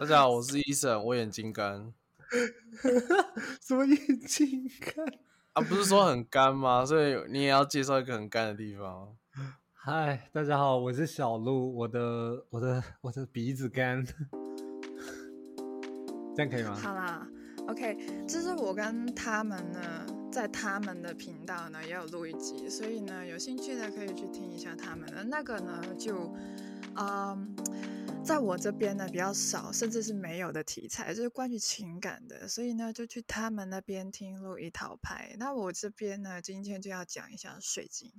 [0.00, 1.92] 大家好，我是医生，我眼睛干。
[3.60, 5.04] 什么眼睛干
[5.52, 5.60] 啊？
[5.60, 6.86] 不是说很干吗？
[6.86, 9.14] 所以你也要介绍一个很干的地方。
[9.74, 14.02] 嗨，大家好，我是小鹿，我的我的我的鼻子干，
[16.34, 16.74] 这样可以吗？
[16.76, 17.28] 好啦
[17.68, 26.34] ，OK，就是我跟他们呢，在他们的频道呢也有录一集，所以呢，有兴趣的可以去听一下他们的那个呢，就
[26.94, 27.54] 嗯。
[28.30, 35.34] 在我这边呢比较少，甚至是没有的题材，就是关于情感的，所以呢就去他们那边听录一套牌。
[35.36, 38.12] 那我这边呢今天就要讲一下水晶。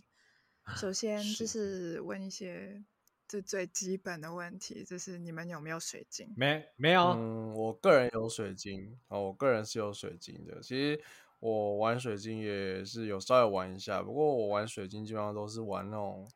[0.75, 2.83] 首先就是问一些
[3.25, 6.33] 最最基本的问题，就是你们有没有水晶？
[6.35, 7.11] 没没有？
[7.11, 10.61] 嗯，我个人有水晶哦，我个人是有水晶的。
[10.61, 11.02] 其实
[11.39, 16.30] 我玩水晶也是有稍微玩一下，不过我玩水晶基本上都是玩那种。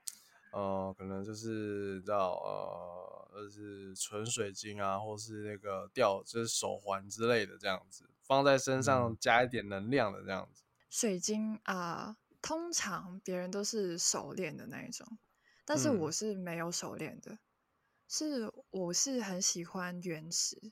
[0.53, 10.63] 呃，可能就是叫呃，就是纯水晶啊，或是那个吊，就是手环之类的这样子，放在身上加一点能量的这样子。
[10.89, 15.17] 水晶啊，通常别人都是手链的那一种，
[15.65, 17.37] 但是我是没有手链的，
[18.07, 20.71] 是我是很喜欢原石，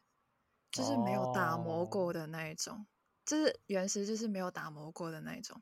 [0.72, 2.86] 就是没有打磨过的那一种，
[3.25, 5.61] 就是原石就是没有打磨过的那一种。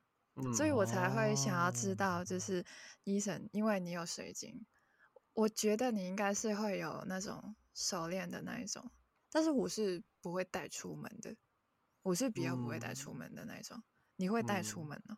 [0.56, 2.66] 所以我才会想要知道，就是
[3.04, 4.66] 医生，因为你有水晶，
[5.34, 8.92] 我觉得你应该是会有那种手链的那一种，
[9.32, 11.36] 但是我是不会带出门的，
[12.04, 13.82] 我是比较不会带出门的那一种。
[14.18, 15.18] 你会带出门呢？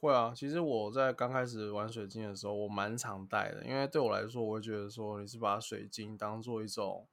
[0.00, 7.08] 会啊，其实我在刚开始玩水晶的时候，我蛮常带的，因为对我来说，我会觉得说你是把水晶当做一种。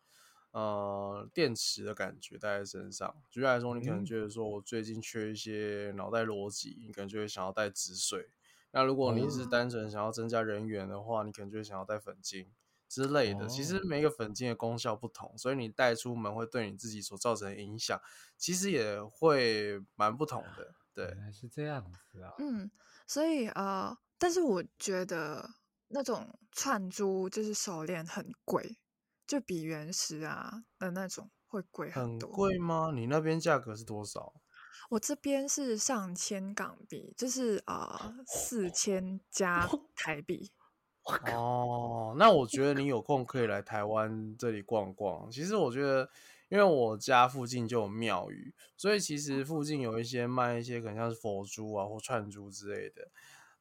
[0.52, 3.14] 呃，电池的感觉带在身上。
[3.30, 8.30] 举例来说，你可能觉得说我最近缺一些脑袋逻辑，你可能就会想要带止水。
[8.76, 12.52] 那如果你是单纯想要增加人员的话，你可能就会想要带粉晶
[12.90, 13.48] 之类的。
[13.48, 17.98] 其实每个粉晶的功效不同，所以你带出门会对你自己所造成的影响，
[18.38, 20.76] 其实也会蛮不同的。
[20.94, 22.34] 对，原来是这样子啊。
[22.40, 22.70] 嗯，
[23.08, 25.52] 所以呃，但是我觉得
[25.88, 28.78] 那种串珠就是手链很贵。
[29.28, 32.92] 就比原石啊的那种会贵很多，贵吗？
[32.94, 34.34] 你那边价格是多少？
[34.90, 40.52] 我这边是上千港币，就是啊四千加台币。
[41.32, 45.30] 哦，那我觉得你有空可以来台湾这里逛逛。
[45.30, 46.10] 其实我觉得，
[46.50, 53.12] 因为我家附近就有庙宇，所以其实附近有一些卖一些可能像是佛珠啊或串珠之类的。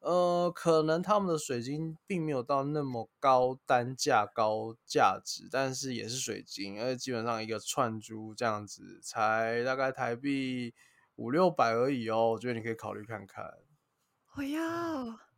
[0.00, 10.74] 呃，可能他们的水晶并没有到那么高单价、高价值，但是也是水晶，而且基本上一个串珠这样子才大概台币
[11.16, 12.30] 五六百而已哦。
[12.32, 13.52] 我觉得你可以考虑看看。
[14.36, 14.60] 我要，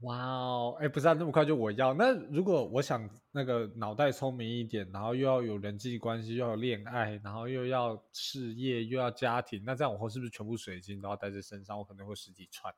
[0.01, 1.93] 哇哦，哎，不是啊，那么快就我要？
[1.93, 11.77] 那如果我想那个脑袋聪明一点，然后又要有人际关系，又要恋爱，然后又要事业，又要家庭，那这样我后是不是全部水晶都要带在身上？
[11.77, 12.75] 我可能会十几串。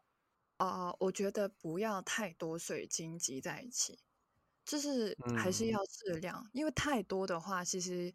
[0.56, 4.00] 啊，我觉得不要太多水晶集在一起，
[4.64, 8.12] 就是还是要质量，因为太多的话，其实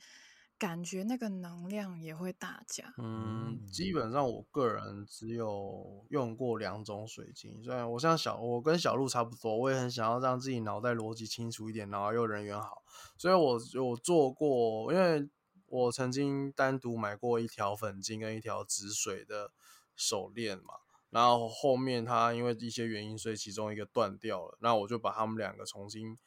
[0.63, 2.89] 感觉那个能量也会大降。
[2.97, 12.81] 嗯，基本上我个人只有用过两种水晶，虽然我像小，我跟小鹿差不多，我也很想要让自己脑袋逻辑清楚一点，然后又人缘好，
[13.17, 15.29] 所以我有做过，因为
[15.67, 19.51] 我曾经单独买过一条粉晶跟一条紫水的
[19.97, 20.75] 手链嘛。
[21.09, 24.57] 然后后面它因为一些原因，所以其中一个断掉了。
[24.61, 26.17] 那我就把它们两个重新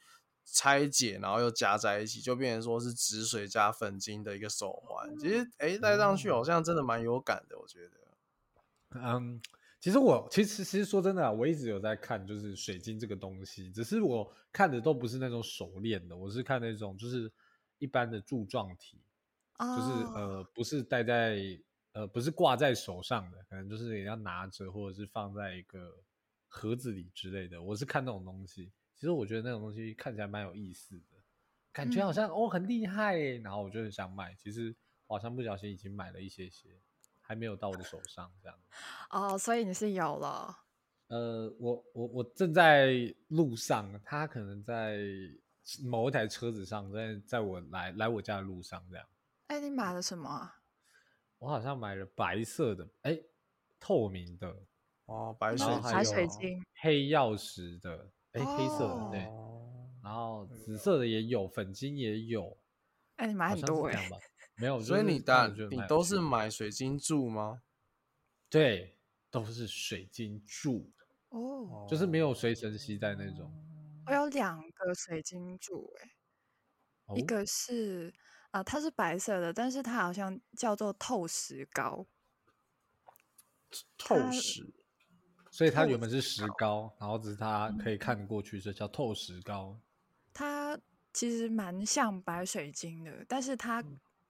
[0.47, 5.15] 拆解，然后又夹在一起，就变成说是止水加粉晶的一个手环。
[5.19, 7.97] 其实，哎，戴上去好像真的蛮有感的，我觉得。
[8.99, 9.39] 嗯，
[9.79, 17.31] 其实我其实其实说真的，我一直有在看，就是水晶这个东西，只是我看的都不是那种手链的，我是看那种就是
[17.77, 18.99] 一般的柱状体，
[19.59, 21.59] 就是呃，不是戴在。
[21.93, 25.97] 呃，不是挂在手上的，可能就是人家拿着，或者是放在一个
[26.47, 27.59] 盒子里之类的。
[27.59, 31.17] 我是看那种东西，其实我觉得那种东西看起来蛮有意思的，
[31.71, 34.33] 感觉好像哦很厉害，然后我就很想买。
[34.33, 36.69] 其实好像不小心已经买了一些些，
[37.21, 38.59] 还没有到我的手上这样。
[39.11, 40.57] 哦，所以你是有了？
[41.09, 42.91] 呃，我我我正在
[43.27, 44.97] 路上，他可能在
[45.85, 49.07] 某一台车子上，在在我来来我家的路上这样。
[49.45, 50.51] 哎，你买了什么？
[51.37, 53.17] 我好像买了白色的，哎，
[53.79, 54.53] 透明的
[55.05, 59.19] 哦，白水白水晶，黑曜石的，哎，黑色的对，
[60.03, 62.57] 然后紫色的也有，粉晶也有，
[63.15, 64.09] 哎，你买很多哎，
[64.55, 67.61] 没有，所以你的你都是买水晶柱吗？
[68.49, 68.97] 对，
[69.29, 70.91] 都是水晶柱
[71.29, 73.51] 哦，就是没有随身携带那种。
[74.05, 78.13] 我有两个水晶柱，哎，一个是
[78.51, 82.07] 啊、它是白色的，但是它好像叫做透石膏。
[83.97, 84.63] 透石
[85.57, 89.75] 所以它原本是石膏，然后只是它可以看得过去，所以叫透石膏。
[90.31, 90.77] 它
[91.11, 93.83] 其实蛮像白水晶的，但是它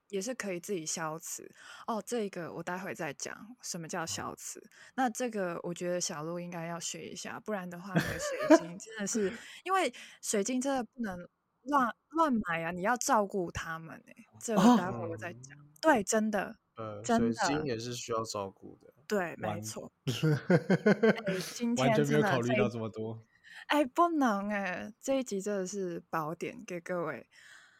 [0.08, 1.54] 也是可以自己消磁。
[1.86, 4.70] 哦，这个我待会再讲什么叫消磁。
[4.94, 9.30] 那这个我觉得小鹿应该要学一下，不然的话，那个水晶真的是，
[9.64, 9.92] 因为
[10.22, 11.28] 水晶真的不能
[11.64, 15.58] 乱乱买啊，你要照顾它们哎、这个待会我再讲。
[15.78, 18.94] 对，真的，呃，真水晶也是需要照顾的。
[19.08, 19.90] 对，没完错。
[20.04, 23.24] 哎，今完全没有天真的考虑到这么多。
[23.68, 27.26] 哎，不能哎，这一集真的是宝典给各位。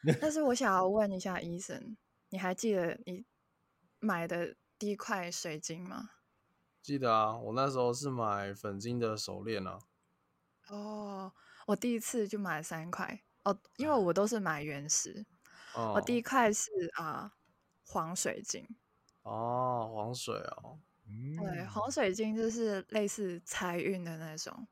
[0.21, 1.97] 但是我想要问一下医生，
[2.31, 3.27] 你还记得你
[4.01, 6.11] 买的第一块水晶吗？
[6.83, 9.79] 记得啊，我那时候是买粉晶的手链啊。
[10.69, 11.33] 哦，
[11.67, 15.27] 我第一次就买了三块哦，因为我都是买原石。
[15.75, 17.35] 哦，我第一块是啊、
[17.85, 18.67] 黄水晶，
[19.23, 20.79] 哦，黄水哦，
[21.37, 24.67] 对，嗯黄水晶就是类似财运的那种。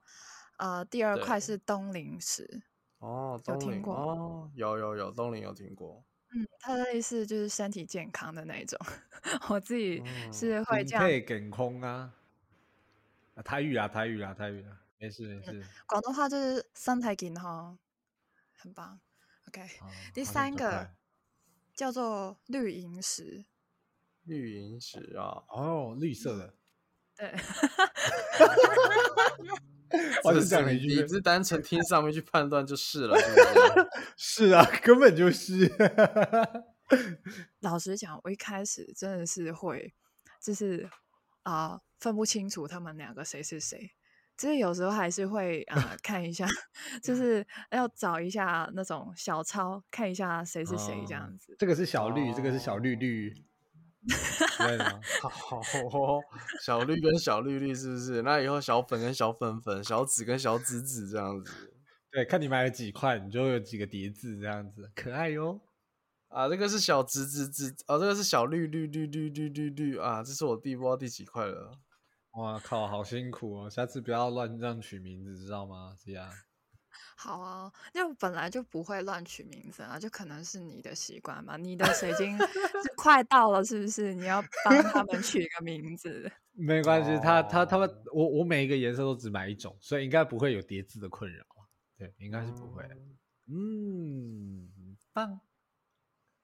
[0.59, 2.63] 呃，第二块是东陵石，
[2.99, 6.03] 哦，有听过哦，有有有，东陵有听过。
[6.31, 8.79] 嗯，它类似就是身体健康的那种。
[9.49, 12.15] 我自己嗯是会金这样配梗空啊，
[13.35, 15.63] 啊台语啊，台语啊，台语啊，没事没事。
[15.87, 17.77] 广东话就是三台金哈，
[18.57, 18.99] 很棒。
[19.49, 20.91] OK，啊第好像三个
[21.75, 23.45] 叫做绿萤石，
[24.27, 26.55] 绿萤石啊，哦，绿色的，
[27.17, 27.35] 对，
[30.25, 33.17] 我这就讲了一句是你是单纯听上面去判断就是了，
[34.17, 35.71] 是 啊，根本就是。
[37.61, 39.93] 老实讲，我一开始真的是会，
[40.41, 40.89] 就是
[41.43, 43.91] 啊、分不清楚他们两个谁是谁。
[44.37, 46.47] 就是有时候还是会啊、 看一下，
[47.03, 51.57] 就是要找一下那种小抄，看一下谁是谁这样哦子。
[51.59, 53.35] 这个是小绿，这个是小绿绿，
[54.59, 55.01] 对吗？
[55.21, 55.59] 好
[55.93, 56.23] 哦，
[56.63, 58.23] 小绿跟小绿绿是不是？
[58.23, 61.73] 那以后小粉跟小粉粉，小紫跟小紫紫这样子
[62.11, 65.61] 对，看你买了几块，你就有几个叠字这样子，可爱哟。
[66.29, 66.49] 啊？
[66.49, 70.23] 这个是小紫紫紫哦，这个是小绿绿绿绿绿绿绿啊！
[70.23, 71.79] 这是我第不知道第几块了。
[72.33, 73.71] 哇靠，好辛苦哦！
[73.71, 75.95] 下次不要乱这样取名字，知道吗？
[76.05, 76.29] 这样。
[77.17, 81.57] 好啊，就本来就不会乱取名字啊，就可能是你的习惯嘛。
[81.57, 82.45] 你的水晶是
[82.97, 84.15] 快到了，是不是？
[84.15, 86.31] 你要帮他们取个名字。
[86.53, 91.45] 没关系，他他他们哦，我我每一个颜色都只买一种，所以应该不会有叠字的困扰。
[91.99, 92.83] 对，应该是不会。
[93.49, 95.41] 嗯，很棒。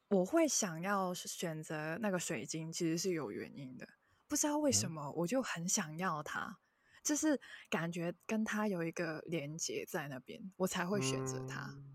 [0.09, 3.89] 我会想要选择那个水晶，其实是有原因的。
[4.29, 6.59] 不知道为什嗯么，我就很想要它，
[7.03, 11.71] 就是感觉跟他有一个连接在那边，我才会选择他。
[11.75, 11.89] 嗯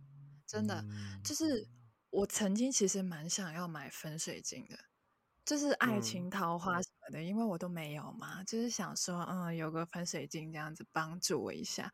[0.45, 1.67] 真的，嗯就是
[2.09, 4.77] 我曾经其实蛮想要买粉水晶的，
[5.43, 11.91] 就是爱嗯情桃花什么的，因为我都没有嘛，就是想说，嗯，有个粉水晶这样子帮助我一下。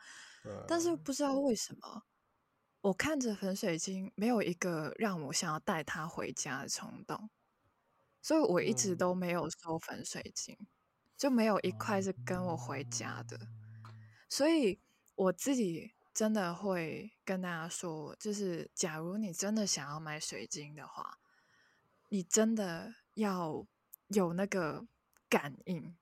[0.67, 2.03] 但是不知道为什么，
[2.81, 7.31] 我看着粉水晶没有一个让我想要带它回家的冲动，
[8.21, 10.55] 所以我一直嗯都没有收粉水晶，
[11.23, 13.39] 就没有一块是跟我回家的。
[14.27, 14.77] 所以
[15.15, 21.17] 我自己真的会跟大家说，就是假如你真的想要买水晶的话，
[22.09, 23.65] 你真的要
[24.09, 24.85] 有那个
[25.29, 25.95] 感应。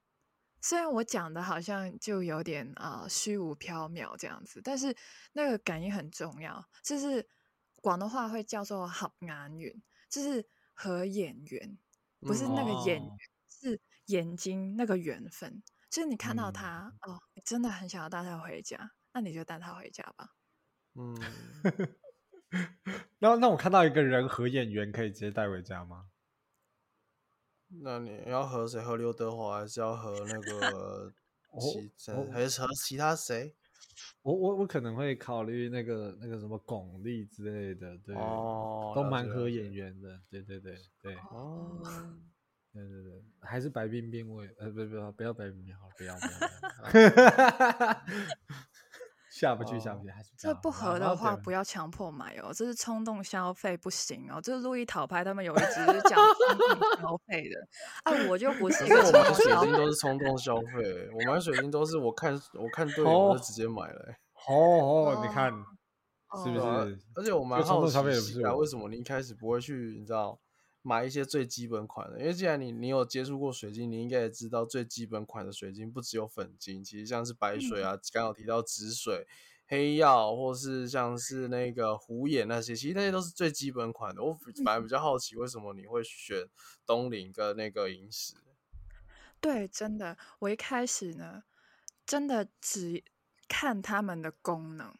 [0.59, 4.95] 虽然我讲的好像就有点啊、呃虚无缥缈这样子，但是
[5.33, 6.67] 那个感应很重要。
[6.81, 7.29] 就是
[7.75, 10.43] 广东话会叫做合眼缘，就是
[10.73, 11.77] 合眼缘，
[12.21, 13.30] 不是那个眼缘，
[14.07, 15.61] 眼睛那个缘分。
[15.89, 20.29] 就是你看到嗯他、哦，你真的很想要带他回家，那你就带他回家吧。
[20.95, 21.15] 嗯，
[23.19, 26.07] 那那我看到一个人合眼缘，可以直接带回家吗？
[27.83, 28.81] 那你要和谁？
[28.81, 31.13] 和刘德华还是要和那个
[31.59, 33.55] 其谁哦还是和其他谁？
[34.21, 41.81] 我我我可能会考虑那个那个什么巩俐之类的，对，哦，都蛮合眼缘的，对对对对哦，
[42.73, 47.07] 对对对，还是白冰冰味呃不不不不要白冰冰好了，不要不要
[49.29, 54.39] 下不去 下不去，还是这不合的话，不要要强迫买哦，这是冲动消费，不行哦。
[54.41, 57.55] 这是路易讨拍他们有一集是讲冲动消费的，
[58.03, 64.17] 啊，我就不是可一个冲是我买水晶都是冲动消费，我买水晶都是我看我看对我就直接买了欸。
[64.47, 65.51] 哦哦，你看
[66.43, 66.99] 是不是？
[67.15, 70.39] 而且我蛮这冲动好奇消费的不是啊，我为什么你一开始不会去，你知道
[70.81, 72.19] 买一些最基本款的？
[72.19, 79.27] 因为既然你你有接触过水晶，你应该也知道最基本款的水晶不只有粉晶，其实像是白水嗯啊，刚好提到紫水、
[79.67, 84.23] 黑曜，或是像是那个虎眼那些，其实那些都是最基本款的。
[84.23, 84.33] 我
[84.65, 86.47] 反而比较好奇，为什么你会选
[86.85, 88.33] 东陵跟那个萤石？
[89.39, 91.43] 对，真的，我一开始呢，
[92.05, 93.03] 真的只
[93.47, 94.93] 看他们的功能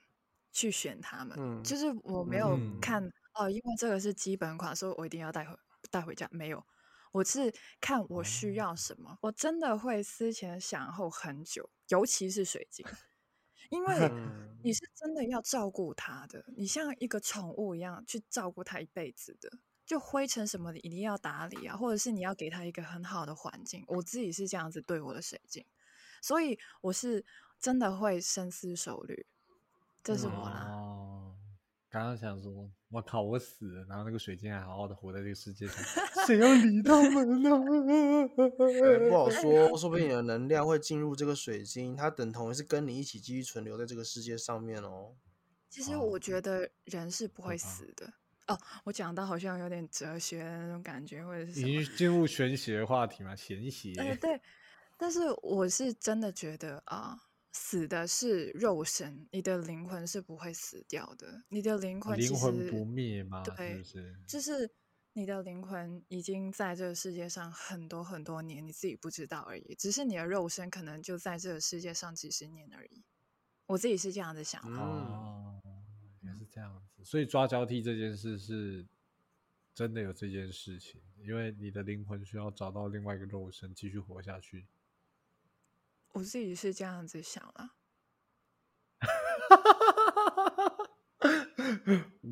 [0.51, 5.55] 去选他们，嗯就是我没有嗯看哦，因为这个是基本款，所以我一定要带回
[5.91, 6.27] 带回家。
[6.31, 6.65] 没有，
[7.11, 12.83] 我是看我需要什么，我真的会思前想后很久，尤其是水晶，
[13.69, 19.59] 因为嗯你是真的要照顾它的，你像一个宠物一样去照顾它一辈子的。
[19.83, 23.83] 就灰尘什么的一定要打理啊，或者是你要给它一个很好的环境。
[23.87, 25.65] 我自己是这样子对我的水晶，
[26.21, 27.25] 所以我是
[27.59, 29.25] 真的会深思熟虑，
[30.01, 30.65] 这是我啦。
[30.69, 30.80] 哦，
[31.91, 35.83] 刚刚想说，我靠，我死了，然后那个水晶还好好的活在这个世界上，
[36.25, 37.49] 谁要理他们呢？
[38.37, 45.13] 呃 不好说，说不定你的能量会进入这个水晶，它等同于是跟你一起继续存留在这个世界上面哦。
[45.69, 48.13] 其实我哦觉得人是不会死的。
[48.47, 53.93] 哦，我讲到好像有点哲学的那种感觉，或者是已经进入玄学的话题嘛，玄学。
[53.97, 54.39] 呃，对，
[54.97, 57.17] 但是我是真的觉得啊、
[57.51, 61.43] 死的是肉身，你的灵魂是不会死掉的。
[61.49, 63.43] 你的灵魂灵魂不灭吗？
[63.43, 64.15] 对不是？
[64.25, 64.69] 就是
[65.13, 69.75] 你的灵魂已经在这个世界上很多很多年，你自己不知道而已。
[69.75, 73.03] 只是你的肉身可能就在这个世界上几十年而已。
[73.65, 74.77] 我自己是这样子想的。
[74.77, 75.61] 嗯哦，
[76.21, 78.85] 原来是这样子，所以抓交替这件事是
[79.73, 84.65] 真的有这件事情，因为你的灵魂需要找到另外一个肉身继续活下去。
[86.13, 87.71] 我自己是这样子想啦。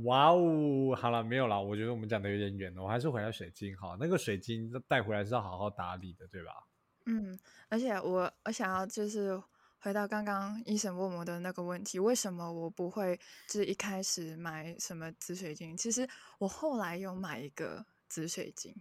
[0.03, 6.67] 哇哦，好了，没有啦，我觉得我们讲的有点远了，我还是回到水晶好，那个水晶带回来是要好好打理的，对吧？
[7.05, 7.37] 嗯，
[7.69, 9.41] 而且我我想要就是
[9.79, 15.75] 回到刚刚医生问我的那个问题，为什么我不会就是一开始买什么紫水晶？
[15.75, 16.07] 其实
[16.37, 18.75] 我后来有买一个紫水晶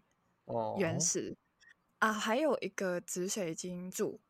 [0.45, 1.37] 哦，原石
[1.99, 4.21] 啊，还有一个紫水晶柱，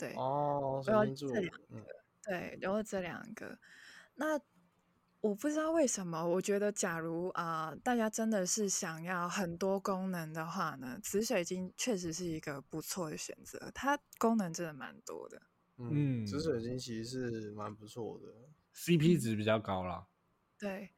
[0.00, 1.84] 对，哦，我要水晶柱这两，嗯，
[2.24, 3.58] 对，然后这两个，
[4.14, 4.40] 那
[5.20, 15.42] 我不知道为什么，我觉得假如啊、大家真的是想要很多功能的话呢，紫水晶确实是一个不错的选择，它功能真的蛮多的。
[15.76, 18.48] 嗯，紫嗯水晶其实是蛮不错的。
[18.74, 20.06] CP 值比较高啦。
[20.58, 20.90] 对，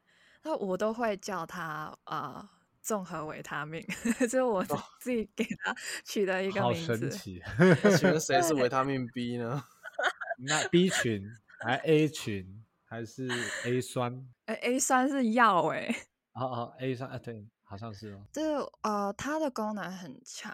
[0.42, 2.48] 那我都会叫它啊
[2.82, 3.82] 综合维他命，
[4.18, 5.74] 这是我自自己给它
[6.04, 6.96] 取的一个好名字。
[6.98, 7.42] 神奇。
[7.58, 9.64] 那请问谁是维他命 B 呢？
[10.44, 11.24] 那 B 群
[11.60, 13.28] 还 A 群还是
[13.64, 14.26] A 酸？
[14.46, 15.94] 哎，A 酸是药哎、
[16.32, 18.26] 哦哦，A 酸啊，对，好像是哦。
[18.32, 20.52] 就是呃，它的功能很强，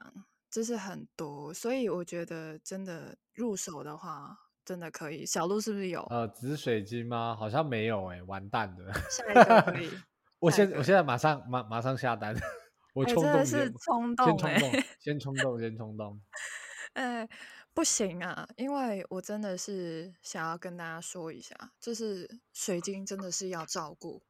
[0.51, 5.25] 就是很多，所以我觉得真的入手的话，真的可以。
[5.25, 6.03] 小鹿是不是有？
[6.11, 7.35] 呃，紫水晶吗？
[7.35, 8.93] 好像没有哎、完蛋了。
[9.09, 9.91] 下一个可以。
[10.39, 12.35] 我现我现在马上马马上下单，
[12.95, 16.21] 我冲动哎真的是冲动哎先冲动， 先冲动，先冲动。
[16.95, 17.29] 哎，
[17.75, 24.23] 不行啊，因为我真的是想要跟大家说一下，就是水晶真的是要照顾，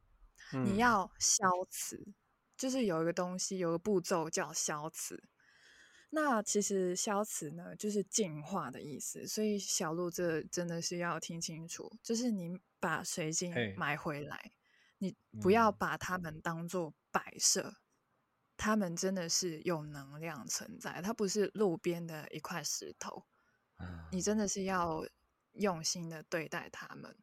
[0.53, 2.07] 嗯你要消磁，
[2.57, 5.23] 就是有一个东西，有个步骤叫消磁。
[6.11, 14.53] 那其实消磁呢，就是净化的意思，所以小鹿这真的是要听清楚，就是你把水晶买回来，
[14.99, 17.77] 你不要嗯把它们当做摆设，
[18.57, 23.27] 它们真的是有能量存在，它不是路边的一块石头，
[24.11, 25.05] 你真的是要
[25.53, 27.17] 用心的对待它们。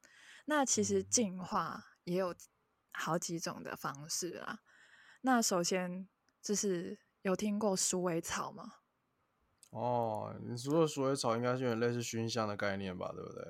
[0.46, 2.36] 那其实嗯净化也有
[2.94, 4.62] 好几种的方式啦。
[5.22, 6.08] 那首先
[6.42, 8.74] 就是有听过鼠尾草吗？
[9.72, 13.44] 哦，你说的鼠尾草应该是有点类似熏香的概念吧，对不对？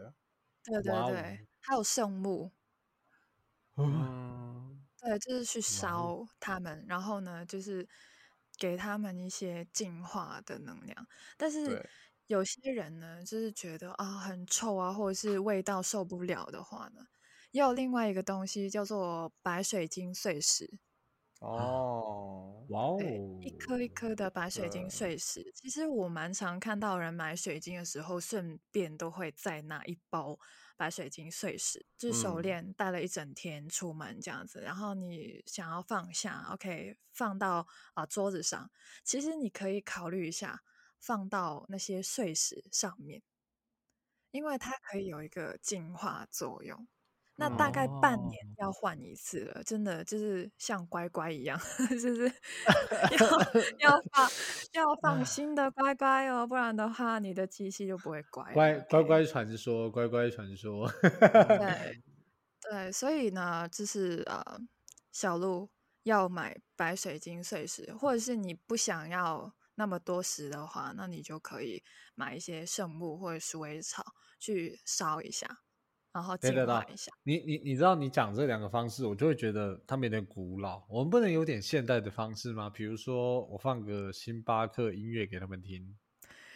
[0.64, 2.52] 对对对，还有圣木，
[3.78, 7.88] 嗯，对，就是去哦烧他们，然后呢，就是
[8.58, 11.08] 给他们一些净化的能量。
[11.38, 11.90] 但是
[12.28, 17.06] 有些人呢，就是觉得啊很臭啊，或者是味道受不了的话呢，
[17.52, 20.80] 也有另外一个东西叫做白水晶碎石。
[21.42, 22.98] 哦，哇哦，
[23.42, 25.52] 一颗一颗的白水晶碎石。
[25.54, 30.40] 其实我蛮常看到人买水晶的时候，顺便都会再拿一包
[30.78, 34.62] 白水晶碎石，就是手嗯链戴了一整天出门这样子。
[34.62, 38.70] 然后你想要放下，OK，放到啊、桌子上，
[39.04, 40.62] 其实你可以考虑一下，
[41.00, 43.22] 放到那些碎石上面，
[44.32, 46.88] 因为它可以有一个净化作用。
[47.38, 52.32] 那大概半年哦要换一次了，真的就是像乖乖一样， 就是
[53.80, 54.30] 要 要放
[54.74, 58.54] 要放新的乖乖哦，不然的话你的机器就不会乖。
[58.54, 60.90] 乖乖乖传说，乖乖传说。
[61.02, 62.02] 对
[62.72, 64.44] 对，所以呢，就是呃，
[65.12, 65.70] 小鹿
[66.04, 71.84] 要买白水晶碎石，或者是你不想要那么多石的话，那你就可以
[72.16, 74.04] 买一些圣木或者鼠尾草
[74.40, 75.60] 去烧一下，
[76.16, 77.12] 然后净对对对化一下。
[77.24, 80.82] 你你你知道你讲这两个方式，我就会觉得他们有点古老。
[80.88, 82.70] 我们不能有点现代的方式吗？
[82.70, 85.94] 比如说我放个星巴克音乐给他们听。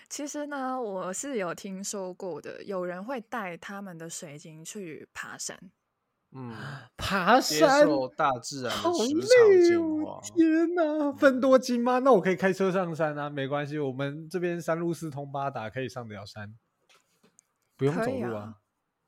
[0.07, 5.59] 其实呢，我是有听说过的，有人会带他们的水晶去爬山。
[6.31, 6.55] 嗯，
[6.95, 9.79] 爬接山受大自然好的磁场累净。
[10.35, 11.99] 天哪，分多金吗？
[11.99, 16.55] 那我可以开车上山啊，没关系，我们这边山路四通八达，可以上得了山，
[17.75, 18.55] 不用走路啊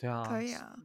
[0.02, 0.76] 对啊，可以啊，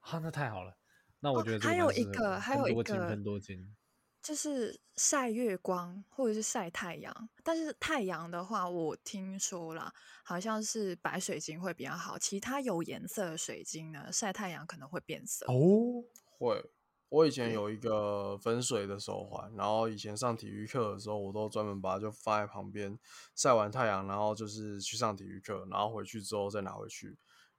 [0.00, 0.76] 啊，那太好了。
[1.20, 3.74] 那我哦觉得这还有一个还有一分多金个分多金。
[4.20, 9.92] 就是晒月光或者是晒太阳，但是太阳的话，我听说啦，
[10.22, 15.44] 好像是白水晶会比较好，其他有颜色的水晶呢，晒太阳可能会变色。
[15.46, 16.02] 哦，
[16.38, 16.70] 会，
[17.10, 22.98] 我以前有一个粉水的手环，然后以前上体育课的时候，我都专门把它就放在旁边
[23.34, 27.14] 晒完太阳，然后就是去上体育课，然后回去之后再拿回去，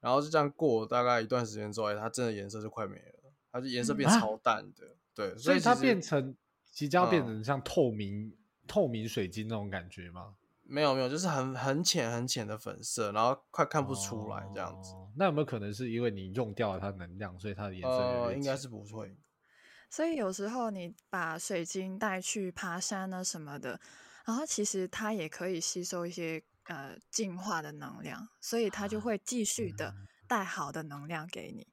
[0.06, 6.36] 然后就这样过大概一段时间之后，哎，它真的颜色就快没了，它就颜色变超淡的，对，所以它变成
[6.72, 8.32] 即将变嗯成像透明、
[8.68, 10.36] 透明水晶那种感觉吗？
[10.62, 19.18] 没有没有，就是很很浅很浅的粉色，然后快看不出来这样子，哦那有没有可能是因为你用掉了它的能量，所以它的颜色呃，应该是不会，
[19.90, 23.80] 所以有时候你把水晶带去爬山啊什么的，
[24.26, 29.94] 然后其实它也可以吸收一些呃净化的能量，所以它就会继续的
[30.28, 31.68] 带好的能量给你。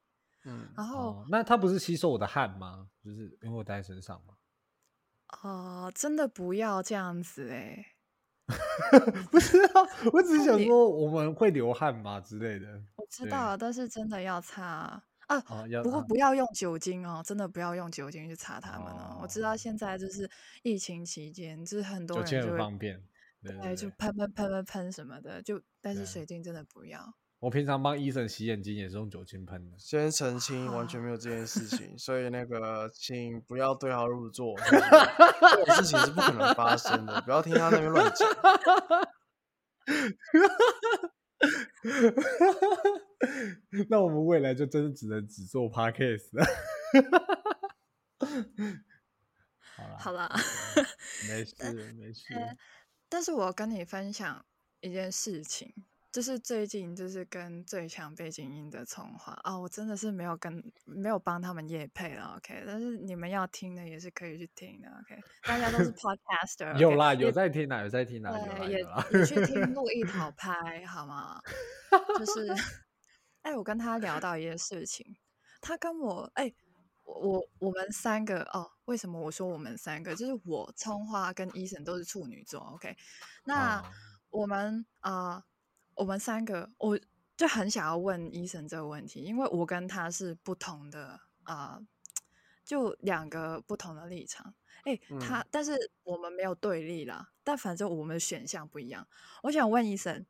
[0.45, 2.89] 嗯，然后哦，那它不是吸收我的汗吗？
[3.03, 4.35] 就是因为我带在身上嘛。
[5.41, 7.85] 哦、真的不要这样子哎、
[9.31, 9.81] 不是啊，
[10.11, 12.67] 我只是想说我们会流汗嘛之类的。
[12.97, 15.03] 我知道，但是真的要擦啊。
[15.81, 19.17] 不过啊不要用酒精哦，真的不要用酒精去擦它们哦。
[19.21, 20.29] 我知道哦现在就是
[20.61, 23.01] 疫情期间，就是很多人就会很方便。
[23.43, 27.13] 对对，对对，就喷喷喷喷喷什么的，就但是水晶真的不要。
[27.39, 29.77] 我平常帮医生洗眼睛也是用酒精喷的。
[29.77, 38.29] 先澄清，完全啊没有这件事情，所以那个 请不要对号入座，这种事情是不可能发生的，不要听他那边乱讲。
[43.89, 46.45] 那我们未来就真的只能只做 podcast 了。
[49.75, 50.33] 好啦，好啦，
[51.27, 51.55] 没事
[51.99, 52.33] 没事。
[53.13, 54.43] 但是我跟你分享
[54.81, 55.71] 一件事情，
[56.11, 71.39] 就是最近就是跟最强背景音的葱花啊、我真的是没有跟没有帮他们夜配了，OK，但是你们要听的也是可以去听的，OK，大家都是 podcaster，有啦，有在听啦，有在听啦，有啦对，也去听 陆一讨拍好吗？
[72.17, 72.51] 就是，
[73.43, 75.15] 哎，我跟他聊到一件事情，
[75.61, 76.51] 他跟我，哎，
[77.03, 80.15] 我我我们三个哦，为什么我说我们三个？
[80.15, 82.95] 就是我葱花跟医生都是处女座，OK，
[83.45, 83.85] 那哦
[84.29, 85.43] 我们啊、呃
[85.95, 86.99] 我们三个，我
[87.37, 91.87] 就很想要问医生这个问题，因为我跟他是不同的啊、呃
[92.65, 94.55] 就两个不同的立场。
[94.85, 99.07] 哎，他、但是我们没有对立啦，但反正我们的选项不一样。
[99.43, 100.25] 我想问医生，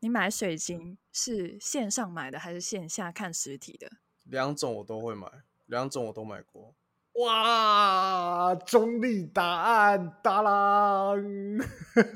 [0.00, 3.90] 你买水晶是线上买的还是线下看实体的？
[4.24, 5.26] 两种我都会买，
[5.72, 6.74] 两种我都买过。
[7.14, 11.12] 哇，中立答案，哒啦！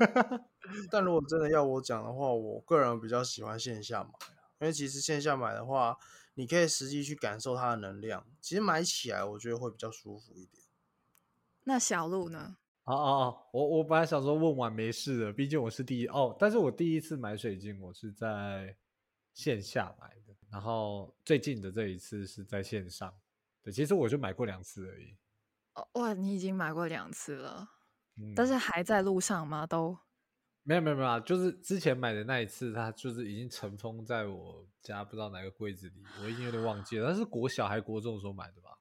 [0.91, 5.97] 但如果真的要我讲的话，我个人比较喜欢线下买啊，因为其实线下买的话，
[6.35, 10.63] 你可以实际去感受它的能量，其实买起来我觉得会比较舒服一点。
[11.63, 12.57] 那小鹿呢？
[12.83, 18.75] 哦哦哦，我我本来想说问完没事的，毕竟我是第一哦，但是我第一次买水晶，我是在
[19.33, 23.13] 线下买的，然后最近的这一次是在线上。
[23.67, 25.13] 对，其实我就买过两次而已。
[25.73, 27.69] 哦，哇，你已经买过两次了，
[28.15, 29.67] 嗯，但是还在路上吗？
[29.67, 29.97] 都
[30.63, 38.79] 没有没有没有啊，就是之前买的那一次，它就是已经尘封在我家不知道哪个柜子里，我已经有点忘记了，但是国小还国中的时候买的吧？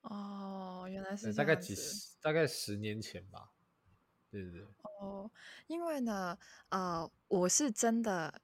[0.00, 3.50] 哦，原来，是这大概几十，大概十年前吧。
[4.30, 4.66] 对对对，
[5.00, 5.30] 哦，
[5.66, 6.38] 因为呢，
[6.70, 8.40] 呃，我是真的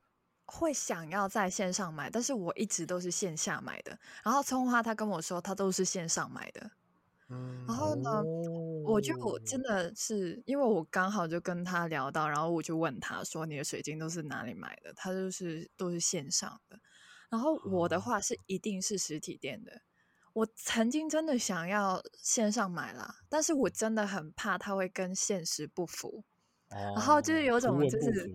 [0.51, 3.97] 会想要在线上买，但是我一直都是线下买的。
[4.25, 6.71] 然后葱花他跟我说他都是线上买的，
[7.29, 8.23] 嗯然后呢，
[8.85, 14.93] 我就真哦的是因为我刚好就跟他聊到，然后我就问他说你的水晶都是哪里买的？
[14.95, 16.79] 他就是都是线上的。
[17.31, 19.83] 然后我的话是一定是实体店的。
[20.33, 26.25] 我曾经真的想要线上买啦，但是我真的很怕它会跟现实不符，
[26.71, 28.31] 然后就是有种就是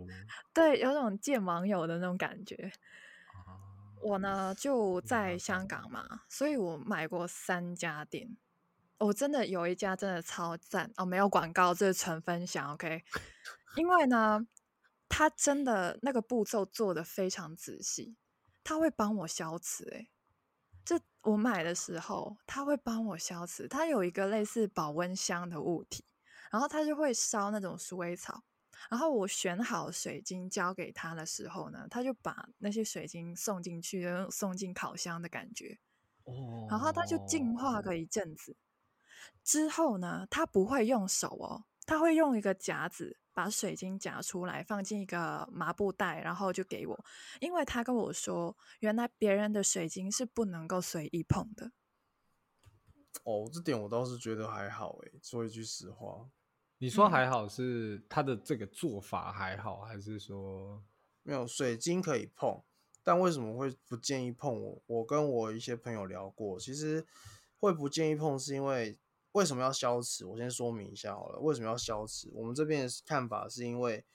[0.54, 2.72] 对有种见网友的那种感觉。
[4.02, 8.38] 我呢就在香港嘛，所以我买过三家店。
[8.98, 13.04] 我真的有一家真的超赞哦，没有广告，这是纯分享，OK？
[13.76, 14.48] 因为呢，
[15.10, 18.16] 他真的那个步骤做的非常仔细，
[18.64, 19.90] 他会帮我消磁。
[19.94, 20.08] 哎，
[20.86, 26.06] 这我买的时候他会帮我消磁，他有一个类似保温箱的物体，
[26.56, 28.42] 然后他就会烧那种鼠尾草。
[28.90, 35.78] 然后我选好水晶交给他的时候呢，他就把那些水晶送进去，送进烤箱的感觉。
[36.24, 38.56] 哦，然后他就净化个一阵子。
[39.44, 47.06] 之后呢，他不会用手哦，他会用一个夹子把水晶夹出来，放进一个麻布袋，然后就给我。
[47.42, 51.74] 因为他跟我说，原来别人的水晶是不能够随意碰的。
[53.24, 56.30] 哦，这点我倒是觉得还好诶，说一句实话。
[56.86, 60.80] 你说还好是他的这个做法还好，还是说
[61.24, 62.62] 没有水晶可以碰？
[63.04, 64.62] 但为什么会不建议碰？
[64.62, 67.04] 我我跟我一些朋友聊过，其实
[67.58, 69.00] 会不建议碰，是因为。
[69.32, 70.26] 为什么要消磁？
[70.26, 71.40] 我先说明一下好了。
[71.40, 72.30] 为什么要消磁？
[72.32, 74.06] 我们这边的看法是因为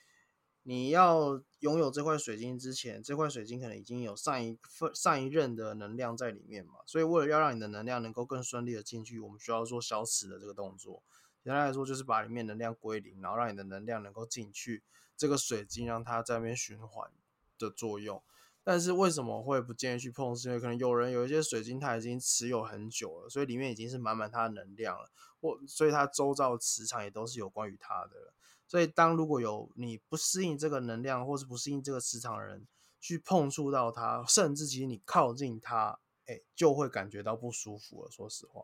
[0.63, 6.75] 你要拥有这块水晶之前，这块水晶可能已经有上一份上一任的能量在里面嘛。
[6.87, 11.03] 所以为了要让你的能量能够更顺利的进去，我们需要做消磁的这个动作。
[11.43, 14.83] 简单来说，就是把里面能量归零，然后让你的能量能够进去
[15.17, 17.11] 这个水晶，让它在那边循环
[17.59, 18.23] 的作用。
[18.63, 20.37] 但是为什么会不建议去碰？
[20.37, 28.35] 是因为可能有人有一些水晶，它已经持有很久了，所以里面已经是满满它的能量了，或所以它周遭磁场也都是有关于它的了。
[28.69, 32.67] 所以当如果有你不适应这个能量，或是不适应这个磁场的人
[33.01, 38.11] 去碰触到它，甚至其实你靠近它，哎，就会感觉到不舒服了。
[38.11, 38.63] 说实话，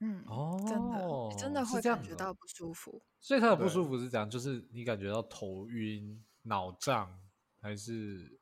[0.00, 3.02] 嗯，哦，真的，真的会感觉到不舒服。
[3.20, 7.20] 所以他的不舒服是这样，就是你感觉到头晕、脑胀，
[7.60, 8.38] 还是？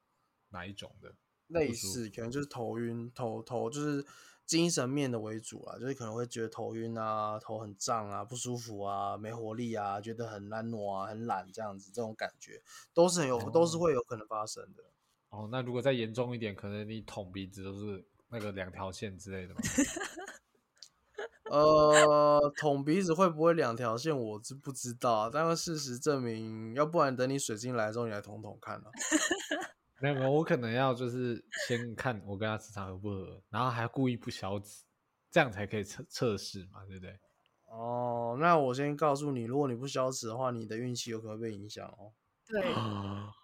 [0.50, 1.12] 哪一种的
[1.48, 4.06] 类似，可能就是头晕、头头就是
[4.46, 12.62] 精神面的为主啊，就是可能会觉得头晕啊、头很胀啊、不舒服啊、没活力啊、觉得很懒惰啊、很懒这样子，这种感觉
[12.92, 14.84] 都是很有，都是会有可能发生的。
[15.30, 19.60] 哦，那如果再严重一点，可能你捅鼻子都是那个两条线之类的吗？
[21.54, 28.90] 呃，捅鼻子会不会两条线，我是不知道，但是事实证明，要不然等你水晶来之后，你来捅捅看了。
[30.00, 34.84] 没有没有，我可能要就是先看我跟他磁场合不合，然后还故意不消磁，
[35.30, 37.18] 这样才可以测测试嘛，对不对？
[37.70, 42.12] 哦，那我先告诉你，如果你不消磁的话，你的运气有可能被影响哦。
[42.46, 42.72] 对，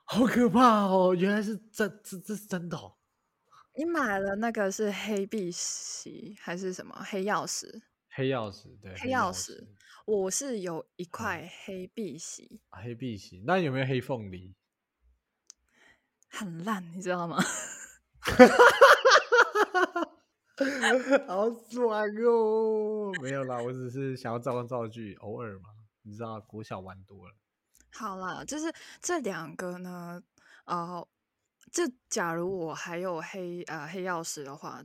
[0.05, 1.14] 好可怕哦！
[1.14, 2.77] 原来是这这这是真的。
[3.75, 7.83] 你买了那个是黑碧玺还是什么黑曜石？
[8.11, 9.68] 黑曜石对，黑曜石。
[10.07, 12.61] 我是有一块黑碧玺。
[12.70, 14.55] 黑碧玺，那有没有黑凤梨？
[16.29, 17.38] 很烂，你知道吗？
[21.27, 23.12] 好爽哦！
[23.23, 25.70] 没有啦，我只是想要造个造句，偶尔嘛，
[26.03, 27.35] 你知道，国小玩多了。
[27.92, 30.23] 好啦，就是这两个呢，
[30.66, 31.07] 呃，
[31.73, 34.83] 这假如我还有黑呃黑曜石的话，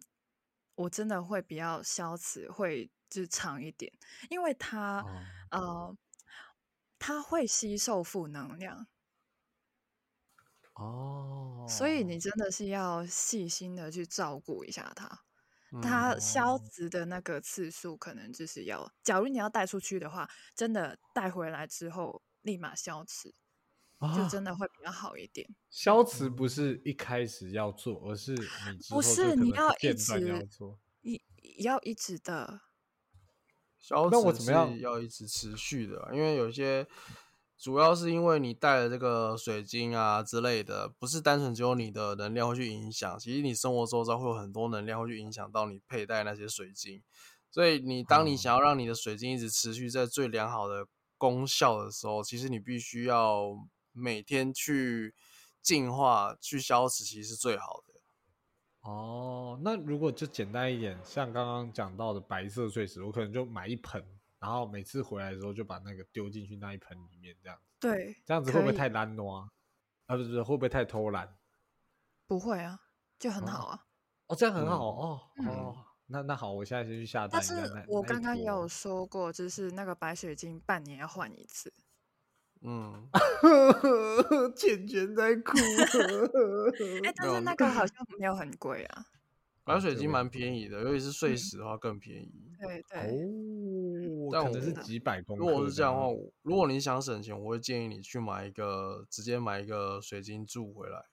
[0.76, 3.92] 我真的会比较消磁，会就长一点，
[4.30, 5.04] 因为它
[5.52, 5.96] 呃，
[6.98, 8.88] 它会吸收负能量。
[10.74, 15.24] 哦，所以你真的是要细心的去照顾一下它，
[15.82, 23.34] 它消磁的那个次数可能就是要，假如你要带出去的话，真的带回来之后立马消磁，
[24.16, 24.44] 就真。
[24.44, 25.56] 的会比较好一点。
[25.72, 31.24] 消磁不是一开始要做，而是你不是你要一直做，你
[31.60, 32.62] 要一直的
[33.88, 36.88] 消磁是要一直持续的，因为有些。
[37.58, 47.02] 主要是因为你带了这个水晶啊之类的，不是单纯只有你的能量会去影响，其实你生活周遭会有很多能量会去影响到你佩戴那些水晶。
[47.50, 50.86] 所以你当你想要让你的水晶一直持续在最良好的
[51.18, 53.56] 功效的时候，其实你必须要
[53.94, 55.16] 每天去
[55.62, 57.85] 净化、去消磁，其实是最好的。
[58.86, 64.04] 哦，那如果就简单一点，像刚刚讲到的白色碎石，我可能就买一盆。
[64.38, 67.64] 然后每次回来的时候就把那个丢进去那一盆里面，这样子。
[67.80, 69.50] 对，这样子会不会太懒惰啊？
[70.06, 71.36] 啊，不是，会不会太偷懒？
[72.28, 72.80] 不会啊，
[73.18, 73.86] 就很好啊。
[74.28, 75.22] 哦，这样很好哦。
[75.48, 77.30] 哦，那那好，我现在先去下单。
[77.34, 81.74] 但是我刚刚也有说过，就是那个白水晶半年要换一次。
[82.66, 83.08] 嗯，
[84.56, 85.52] 倩倩在哭。
[87.06, 89.06] 哎， 但是那个好像没有很贵啊。
[89.68, 92.32] 买水晶蛮便宜的，尤其是碎石的话更便宜。
[92.60, 93.00] 对对。
[93.00, 95.38] 哦，但可能是几百公。
[95.38, 96.08] 如果是这样的话，
[96.44, 101.06] 如果你想省钱，我会建议你去买一个，直接买一个水晶柱回来。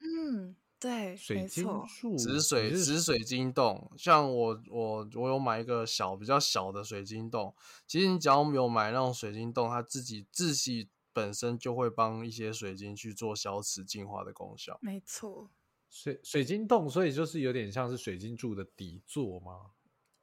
[0.00, 3.92] 嗯，对，水晶柱，紫水紫水晶洞。
[3.96, 7.54] 像我我我有买一个小比较小的水晶洞。
[7.86, 14.78] 其实你只要有买那种水晶洞，它自己自己本身就会帮一些水晶去做消磁净化的功效。
[14.80, 15.50] 没错。
[15.88, 19.72] 水水晶洞，所以就是有点像是水晶柱的底座吗？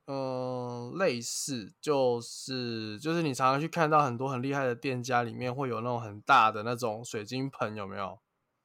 [0.06, 8.20] 嗯，类似，就是就是你常常去看到很多很厉害的店家里面会有那种很大的那种水晶盆，有没有？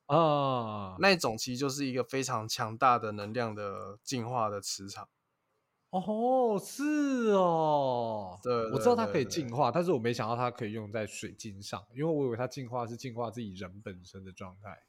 [0.06, 5.08] 啊，那种其实就是一个非常强大的能量的净化的磁场。
[5.92, 6.82] 哦，是
[7.32, 14.82] 哦，对，我知道它可以净化，但是我没想到它可以用在水晶上，因为我以为它净化是净化自己人本身的状态。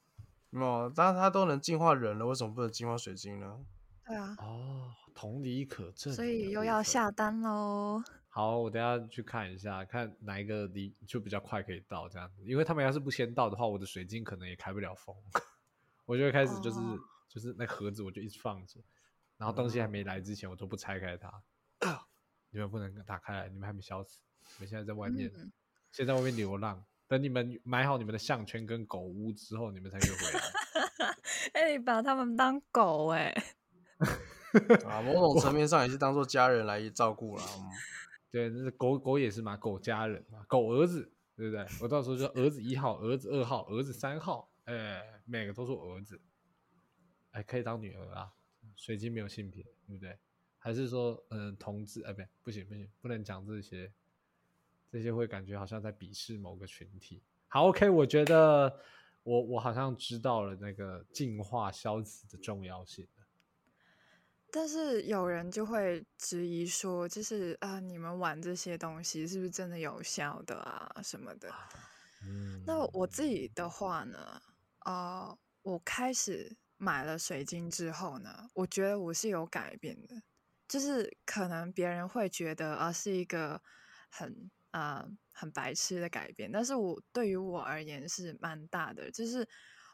[0.51, 3.59] 哦，但它都能净化人了，为什么不能净化水晶呢？
[4.05, 4.33] 对啊。
[4.39, 6.13] 哦，同理可证。
[6.13, 8.01] 所以又要下单喽。
[8.29, 12.41] 好，我等下去看一下，看哪一个离就比较快可以到这样子。
[12.45, 15.13] 因为他们要是不先到的话，我的水晶可能也开不了封。
[16.05, 16.79] 我就会开始就是
[17.27, 18.79] 就是那盒子我就一直放着，
[19.43, 21.43] 然后东西还没来之前我都不拆开它。
[22.49, 24.21] 你们不能打开来，你们还没消死。
[24.39, 25.29] 你们现在在外面，
[25.91, 26.81] 现在外面流浪。
[27.09, 31.15] 等你们买好你们的项圈跟狗屋之后，你们才可以回来。
[31.59, 33.35] 哎，把他们当狗哎！
[34.87, 37.43] 啊，某种层面上也是当做家人来照顾了。
[38.31, 41.67] 对，那是狗狗也是嘛，狗家人嘛，狗儿子，对不对？
[41.81, 46.21] 我到时候就儿子一号，儿子二号，儿子三号，哎，每个都是儿子，
[47.31, 48.31] 哎，可以当女儿啊。
[48.75, 50.17] 水晶没有性别，对不对？
[50.57, 52.01] 还是说，嗯，同志？
[52.03, 53.91] 哎，不，不行不行，不能讲这些。
[54.91, 57.23] 这些会感觉好像在鄙视某个群体。
[57.47, 58.79] 好，OK，我觉得
[59.23, 63.07] 我我好像知道了那个净化消磁的重要性
[64.51, 71.51] 但是有人就会质疑说，就是啊，你们玩这些东西是不是真的有效的啊什么的？
[72.23, 74.39] 嗯，那我自己的话呢，
[74.81, 80.21] 啊，我开始买了水晶之后呢，我觉得我是有改变的，
[80.67, 83.61] 就是可能别人会觉得啊是一个
[84.09, 84.51] 很。
[84.73, 89.47] 呃，很白痴的改变，但是我对于我而言是蛮大的，就是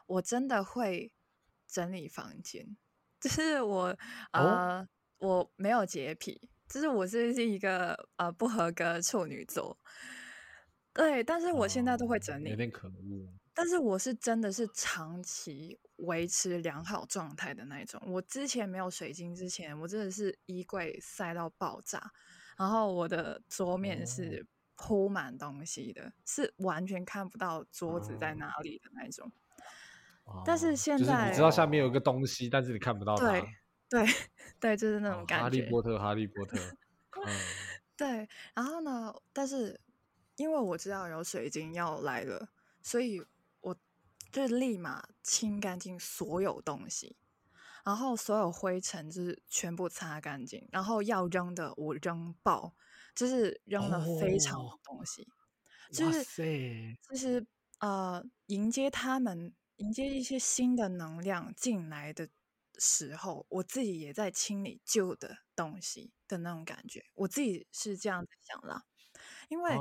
[0.06, 1.12] 我真的会
[1.68, 2.78] 整理房间，
[3.20, 3.94] 就是我
[4.32, 9.78] 呃我没有洁癖，就是我这是一个呃不合格处女座，
[10.94, 22.10] 对，但是我现在都会整理，有点可恶，但是我是真的是长期维持良好状态的那种，我之前没有水晶之前，我真的是衣柜塞到爆炸，
[22.56, 24.46] 然后我的桌面是。
[24.82, 29.30] 铺满东西的，是完全看不到桌子在哪里的那种。
[30.42, 33.30] 但是现在你知道下面有一个东西，但是你看不到它。
[33.30, 33.44] 对
[33.90, 34.06] 对
[34.58, 35.42] 对，就是那种感觉。
[35.42, 36.56] 哈利波特，哈利波特。
[36.56, 37.26] 嗯，
[37.94, 38.26] 对。
[38.54, 39.14] 然后呢？
[39.34, 39.78] 但是
[40.36, 42.48] 因为我知道有水晶要来了，
[42.80, 43.22] 所以
[44.32, 47.16] 我就立马清干净所有东西，
[47.84, 52.74] 然后所有灰尘就是全部擦干净，然后要扔的我扔爆。
[53.12, 55.28] 就是扔了非常多东西，
[55.92, 56.24] 就是
[57.10, 57.44] 就是
[57.80, 62.30] 呃，迎接他们，迎接一些新的能量进来的
[62.78, 67.04] 时候，我自己也在清理旧的东西的那种感觉。
[67.14, 68.84] 我自己是这样子想啦，
[69.48, 69.74] 因为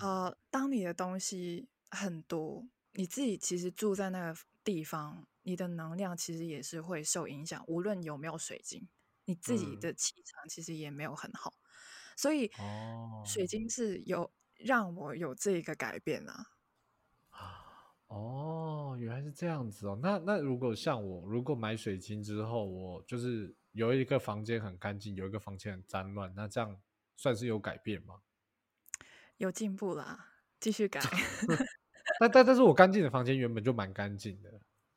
[0.00, 7.62] 呃，当你的东西很多，你自己其实住在那个地方，你的能量其实也是会受影响。
[7.66, 8.88] 无论有没有水晶，
[9.24, 11.54] 你自己的气场其实也没有很好。
[12.16, 12.50] 所以，
[13.26, 16.52] 水晶是有让我有这个改变啊。
[18.06, 19.98] 哦，原来是这样子哦。
[20.00, 26.80] 那那如果像我，如果买水晶之后，我就是有一个房间很干净，有一个房间很脏乱，那这样
[27.16, 28.20] 算是有改变吗？
[29.38, 31.00] 有进步啦，继续改。
[32.28, 34.50] 但但但是我干净的房间原本就蛮干净的，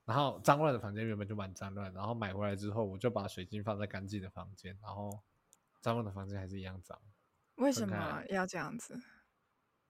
[0.06, 5.20] 然后脏乱的房间原本就蛮脏乱，然后买回来之后，我就把水晶放在干净的房间，然后。
[5.80, 7.00] 脏乱的房间还是一样脏，
[7.56, 9.00] 为什么要这样子？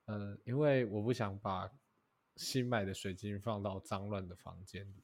[0.05, 1.71] 呃，因为我不想把
[2.35, 5.03] 新买的水晶放到脏乱的房间里。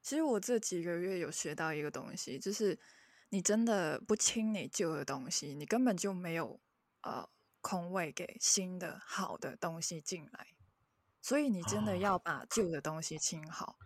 [0.00, 2.76] 其实我这几个月有学到一个东西，就是
[3.28, 6.58] 你真的不清理旧的东西，你根本就没有
[7.02, 7.28] 呃
[7.60, 10.46] 空位给新的好的东西进来。
[11.22, 13.78] 所以你真的要把旧的东西清好。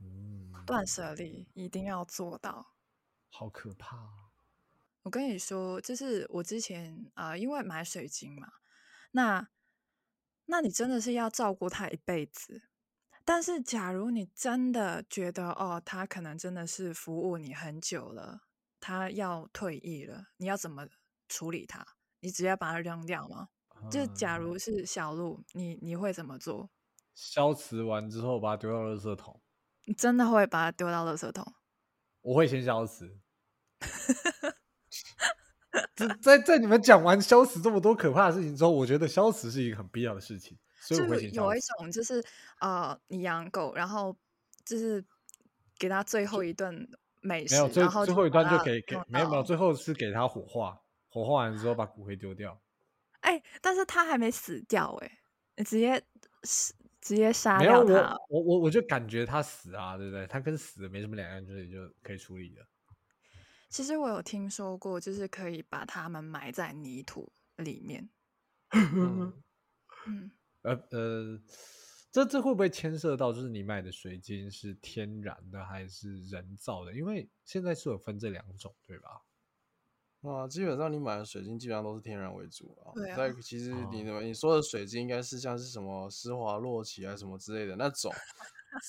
[0.00, 2.74] 嗯，断舍离一定要做到。
[3.30, 3.96] 好可怕。
[5.04, 8.52] 我跟你说，就是我之前啊，因为买水晶嘛，
[9.12, 9.48] 那
[10.46, 12.64] 那你真的是要照顾它一辈子。
[13.24, 18.42] 但是，假如你真的觉得哦，它可能真的是服务你很久了，
[18.80, 20.88] 它要退役了，你要怎么
[21.28, 21.86] 处理它？
[22.20, 23.50] 你直接把它扔掉吗？
[23.90, 26.68] 就假如是小鹿，你你会怎么做？
[27.14, 29.40] 消磁完之后把它丢到垃圾桶。
[29.84, 31.54] 你真的会把它丢到垃圾桶？
[32.20, 33.18] 我会先消磁。
[35.94, 40.56] 在在在你们讲完消磁这么多可怕的事情之后，我觉得消磁是一个很必要的事情。
[40.80, 42.24] 所以我会先有一种就是
[42.60, 44.16] 呃，你养狗，然后
[44.64, 45.04] 就是
[45.78, 46.88] 给它最后一顿
[47.20, 52.60] 美食，然后最后一段就给给没有没有，最后是给它火化，火化完之后把骨灰丢掉。
[53.20, 55.18] 哎，但是他还没死掉哎，
[55.56, 56.02] 你直接
[56.44, 58.16] 死直接杀掉他。
[58.28, 60.26] 我我我就感觉他死啊，对不对？
[60.26, 62.66] 他跟死没什么两样，就是就可以处理了。
[63.70, 68.08] 其实我有听说过，就是可以把它们埋在泥土里面。
[70.06, 70.30] 嗯。
[70.62, 71.40] 呃呃，
[72.10, 76.92] 这这会不会牵涉到就是你买的水晶是天然的还是人造的？
[76.94, 79.08] 因为现在是有分这两种，对吧？
[80.22, 82.92] 啊，基本上你买的水晶基本上都是天然为主啊。
[82.94, 83.34] 对啊。
[83.42, 88.12] 其实你的你说的水晶应该是像是什么施华洛奇啊什么之类的那种。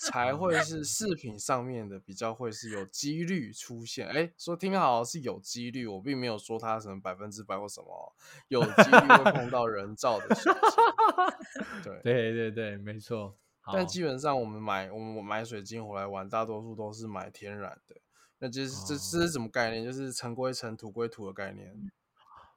[0.04, 8.13] 才会是饰品上面的比较会是有几率出现，哎，说听好是有几率，我并没有说它什么百分之百或什么，
[8.50, 11.82] 有几率会碰到人造的水晶。
[11.82, 13.38] 对对对对，没错。
[13.72, 17.96] 但基本上我们买我们买水晶回来玩，大多数都是买天然的。
[18.39, 19.84] 那就是这这是什么概念？
[19.84, 21.73] 就是尘归尘，土归土的概念。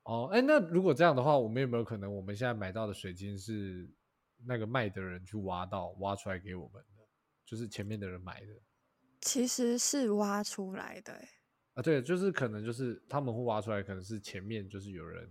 [0.05, 3.89] 哦，哎，那如果这样的话，我们有没有可能我们现在买到的水晶是
[4.45, 7.03] 那个卖的人去挖到挖出来给我们的？
[7.45, 8.47] 就是前面的人买的，
[9.21, 11.13] 其实是挖出来的，
[11.75, 15.29] 啊，对，就是可能就是他们会挖出来，可能是前面就是有人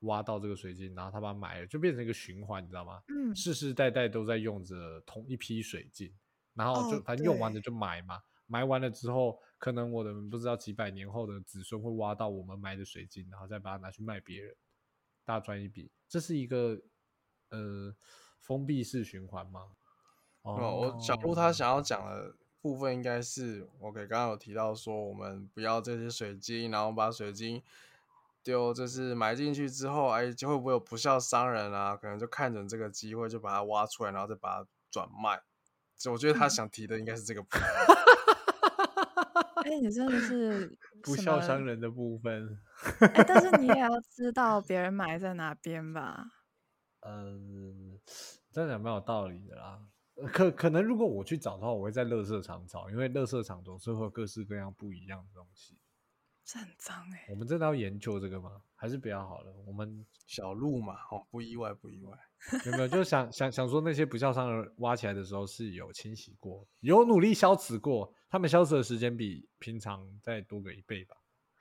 [0.00, 3.00] 挖到这个水晶，然后他把它买了，就变成一个循环，你知道吗？
[3.08, 6.12] 嗯，世世代代都在用着同一批水晶，
[6.54, 14.56] 然后就反正用完了就买嘛，买完了之后，可能我的不知道几百年后的子孙会挖到我们埋的水晶，然后再把它拿去卖别人，
[15.24, 16.82] 大赚一笔，这是一个
[17.50, 17.94] 呃
[18.40, 19.76] 封闭式循环吗？
[20.42, 27.62] 哦，我小鹿他想要讲的部分应该是我给刚刚有提到说我们不要这些水晶，然后把水晶
[28.42, 31.96] 丢，就是埋进去之后，哎，就会不会有不孝商人啊？
[31.96, 35.40] 可能就看准这个机会就把它挖出来，然后再把它转卖。
[36.10, 37.62] 我觉得他想提的应该是这个部分。
[39.64, 42.58] 哎，你真的是 不孝商人的部分。
[43.00, 46.24] 哎，但是你也要 知道别人埋在哪边吧？
[47.06, 47.98] 嗯，
[48.52, 49.80] 这样讲蛮有道理的啦。
[50.32, 55.78] 可可能，如果我去找的话，我会在垃圾场找，因为垃圾场总是会有各式各样不一样的东西。
[56.44, 57.26] 这很脏哎！
[57.30, 58.62] 我们真的要研究这个吗？
[58.74, 59.52] 还是比较好了？
[59.66, 62.18] 我们小路嘛，哦，不意外，不意外。
[62.66, 62.88] 有没有？
[62.88, 71.16] 就想想想说，那些不孝商人挖起来的时候是有清洗过，有努力消磁过，他们消磁的时间比平常再多个一倍吧。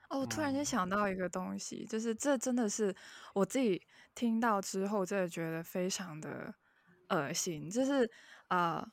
[0.09, 2.95] 哦，我突然间想到一个东西，就是这真的是
[3.35, 3.81] 我自己
[4.15, 6.53] 听到之后，真的觉得非常的
[7.09, 8.09] 恶心，就是。
[8.51, 8.85] 啊，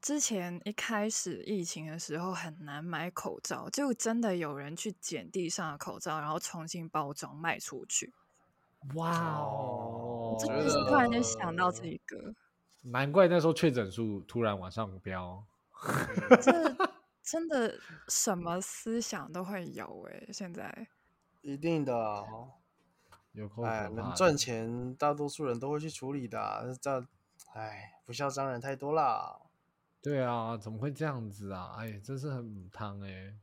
[0.00, 8.14] 之前一开始疫情的时候很难买口罩，就真的有人去捡地上的口罩，然后重新包装卖出去。
[8.94, 10.36] 哇哦！
[10.38, 12.32] 真的是突然间想到这个，
[12.82, 15.44] 难怪那时候确诊数突然往上飙。
[16.40, 16.76] 这
[17.22, 20.86] 真的什么思想都会有哎，现在
[21.42, 21.92] 一定的，
[23.32, 27.04] 有哎，能赚钱，大多数人都会去处理的，这。
[27.54, 29.47] 哎，不孝商人太多了。
[30.08, 31.74] 对啊，怎么会这样子啊？
[31.76, 33.36] 哎，真是很汤哎。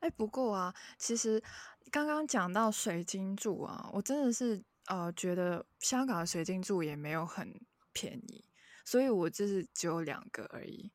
[0.00, 1.42] 哎，不过啊，其实
[1.90, 7.58] 刚刚讲到水晶柱啊，我真的是呃觉得香港的水晶柱也没有很
[7.94, 8.44] 便宜，
[8.84, 10.92] 所以我就是只有两个而已。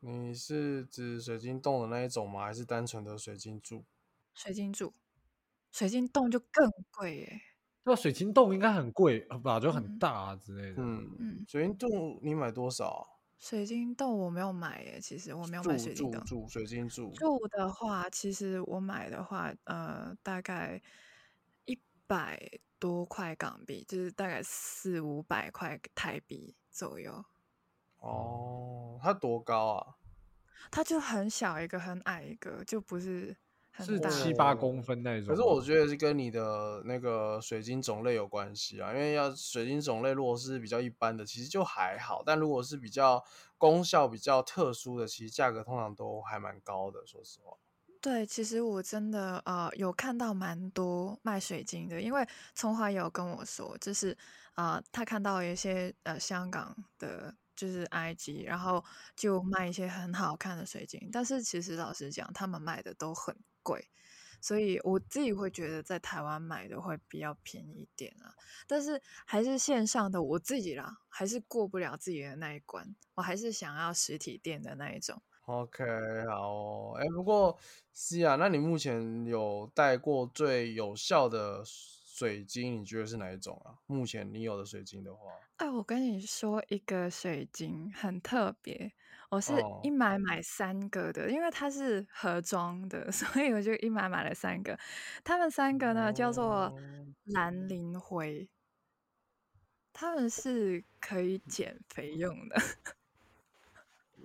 [0.00, 2.46] 你是指水晶洞的那一种吗？
[2.46, 3.84] 还是单纯的水晶柱？
[4.34, 4.92] 水晶柱，
[5.70, 7.42] 水晶洞就更贵哎。
[7.84, 9.60] 那水晶洞应该很贵吧？
[9.60, 10.82] 就很大啊之类的。
[10.82, 13.20] 嗯嗯，水晶洞你买多少？
[13.42, 16.20] 水晶豆我没有买耶，其实我没有买水晶豆。
[16.20, 17.10] 柱水晶柱。
[17.10, 20.80] 柱的话，其实我买的话，呃，大概
[21.64, 21.76] 一
[22.06, 22.40] 百
[22.78, 27.24] 多块港币，就是大概四五百块台币左右。
[27.96, 29.96] 哦，它多高啊？
[30.70, 33.36] 它就很小一个，很矮一个，就不是。
[33.78, 43.24] 是七八公分那种，可是我觉得是跟你的那个水晶种类有关系啊，因为要水晶种类如果是比较一般的，其实就还好，但如果是比较
[43.56, 47.06] 功效比较特殊的，其实价格通常都还蛮高的。
[47.06, 47.56] 说实话，
[48.00, 54.16] 对，其实我真的呃有看到蛮多卖水晶的，因为葱花也有跟我说，就是
[54.56, 58.84] 呃他看到有一些呃香港的，就是 IG，然后
[59.16, 63.88] 就卖一些很好看的水晶，但是其实老实讲，他们卖的都很贵，
[64.40, 68.34] 所以我自己会觉得在台湾买的会比较便宜一点啊。
[68.66, 75.22] 但是还是线上的我自己啦，还是过不了自己的那一关，我还是想要实体店的那一种。
[75.46, 75.84] OK，
[76.28, 77.58] 好哦，哎，不过
[77.92, 83.74] 是啊，那你目前有带过最有效的水晶，你觉得是哪一种啊？
[83.86, 88.92] 目前你有的水晶的话，哎，我跟你说一个水晶很特别，
[89.32, 94.78] 我是哦一买买三个的，因为它是盒装的， 所以我就一买买了三个。
[95.24, 96.74] 他们三个呢叫做哦
[97.24, 98.46] 蓝磷灰，
[99.90, 102.60] 他们是可以减肥用的。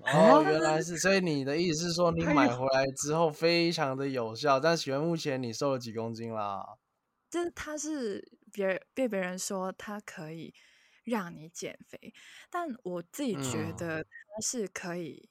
[0.02, 6.62] 哦， 原来是，所以你的意思是说，你买回来之后非常的有效，但请问目前你瘦了几公斤啦？
[7.30, 10.54] 就是它是别人被别人说它可以
[11.08, 12.14] 让你减肥，
[12.50, 15.30] 但我自己觉嗯得它是可以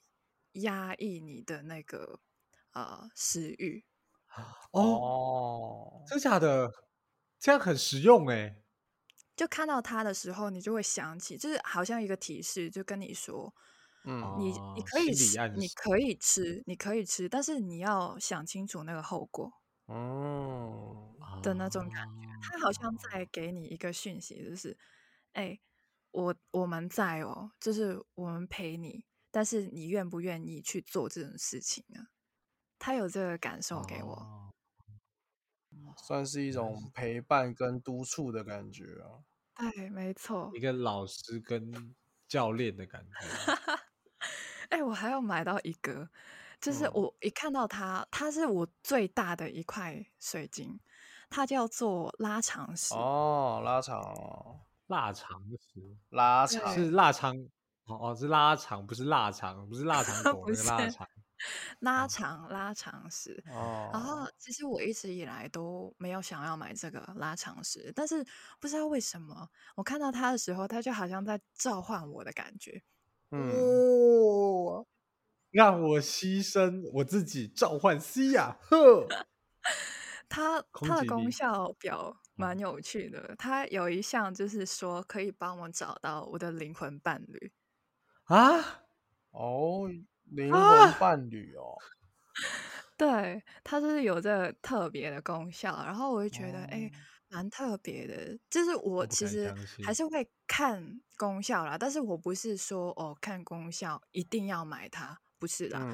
[0.52, 2.20] 压抑你的那个
[2.72, 3.84] 呃食欲。
[4.72, 6.70] 哦，哦，真假的？
[7.38, 8.62] 这样很实用哎。
[9.36, 13.54] 就看到它的时候，你就会想起，就是好像一个提示，就跟你说，
[14.04, 19.52] 嗯，你你哦可以吃，你可以吃，你可以吃，但是你要想清楚那个后果
[19.86, 21.12] 哦，
[21.42, 22.26] 的那种感觉。
[22.40, 24.76] 它好像哦在给你一个讯息，就是，
[25.32, 25.58] 哎，
[26.16, 32.06] 我我们在哦，就是我们陪你，但是你愿不愿意去做这种事情呢？
[32.78, 34.12] 他有这个感受给我。
[34.14, 34.52] 哦
[35.98, 39.24] 算是一种陪伴跟督促的感觉啊。
[39.72, 40.60] 对，没错一。
[40.60, 41.94] 个老师跟
[42.26, 43.16] 教练的感觉。
[44.70, 46.08] 哎、我还要买到一个，
[46.60, 50.80] 就是嗯我一看到它，它是我最大的一块水晶，
[51.30, 52.94] 它叫做拉长石。
[52.94, 57.36] 哦，拉长哦，腊肠石对拉长是腊肠，
[57.86, 61.06] 哦哦是拉长，不是腊肠，不是腊肠 狗不那个腊是肠。
[61.80, 63.42] 拉长拉长石。
[63.92, 68.24] 然后哦，其实我一直以来都没有想要买这个拉长石，但是
[68.58, 72.82] 不知道为什么，我看到它的时候，它就好像在召唤我的感觉。
[73.30, 74.86] 嗯，哦，
[75.50, 79.06] 让我牺牲我自己，召唤西亚，呵，
[80.28, 87.52] 它它的功效表蛮嗯有趣的，它有一项就是说可以帮我找到我的灵魂伴侣。
[88.24, 88.84] 啊，
[89.30, 89.88] 哦，
[90.24, 91.76] 灵啊魂伴侣哦，
[92.96, 98.38] 对，它就是有这个特别的功效，然后我就觉得，哎、哦蛮特别的。
[98.48, 99.52] 就是我其实
[99.84, 105.80] 还是会看功效啦，但是我不是说哦看功效一定要买它，不是啦。
[105.82, 105.92] 嗯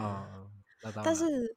[0.93, 1.57] 啊，但是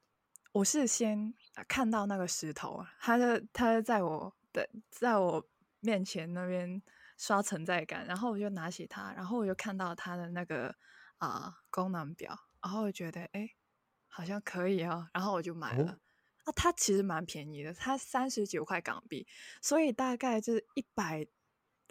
[0.54, 5.47] 我是先啊看到那个石头啊，它就它就在我的在我
[5.82, 6.82] 面前那边
[7.18, 10.74] 刷存在感，然后我就拿起它，然后我就看到它的那个
[11.18, 13.51] 啊、功能表，然后我觉得哎
[14.08, 15.99] 好像可以哦，然后我就买哦了。
[16.45, 19.28] 啊，它其实蛮便宜的，它三十九块港币，
[19.62, 21.28] 所以大概就是一百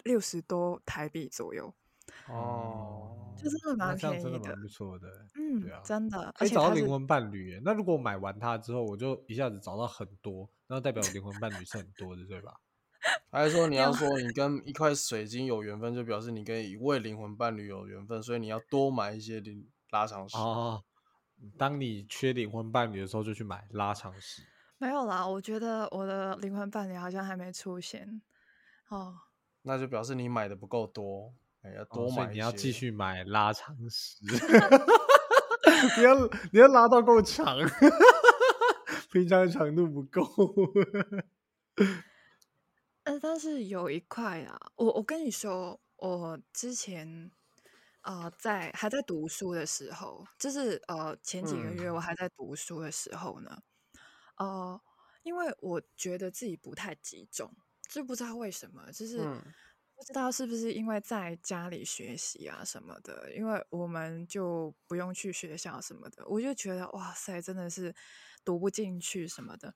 [0.03, 1.75] 六十多台币左右，
[2.29, 4.61] 哦，就真的那蛮便宜的这样真的蛮。
[4.61, 5.29] 不错的欸。
[5.35, 7.61] 嗯，对啊真的，可以而且它是找到灵魂伴侣耶。
[7.63, 12.53] 那如果我买完它之后，我就一下子找到很多，那代表我灵魂伴侣是很多的，对吧？
[13.29, 20.35] 还是说你要说你跟一块水晶有缘分，就表示你跟一位灵魂伴侣有缘分，所以你要多买一些灵拉长石。
[20.37, 20.83] 哦，
[21.57, 24.41] 当你缺灵魂伴侣的时候，就去买拉长石。
[24.77, 28.21] 没有啦，我觉得我的灵魂伴侣好像还没出现
[28.89, 29.15] 哦。
[29.61, 31.33] 那就表示你买的不够多，
[31.91, 32.31] 多买一些。
[32.33, 34.17] 你要继续买拉长石，
[35.97, 36.15] 你要
[36.51, 37.57] 你要拉到够长，
[39.11, 40.21] 平常的长度不够。
[43.03, 47.29] 呃，但是有一块啊，我我跟你说，我之前
[48.01, 53.61] 呃在还在读书的时候，就是呃前几个月我还在读书的时候呢，
[54.37, 54.81] 呃，
[55.23, 57.51] 因为我觉得自己不太集中，
[57.87, 59.39] 就不知道为什么，就是嗯
[59.95, 67.95] 不知道是不是因为在家里学习啊什么的，因为我们就不用去学校什么的，我就觉得哇塞，真的是
[68.43, 69.73] 读不进去什么的。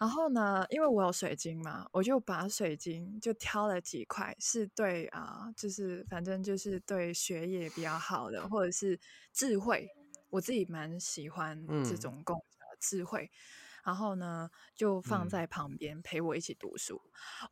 [0.00, 8.98] 然后呢，因为我有水晶嘛，我就把水晶就挑了几块，是对啊、就是反正就是对学业比较好的，或者是
[9.32, 9.88] 智慧，
[10.30, 12.42] 我自己蛮喜欢这嗯种共
[12.80, 13.30] 智慧。
[13.86, 17.00] 然后呢，就放嗯在旁边陪我一起读书。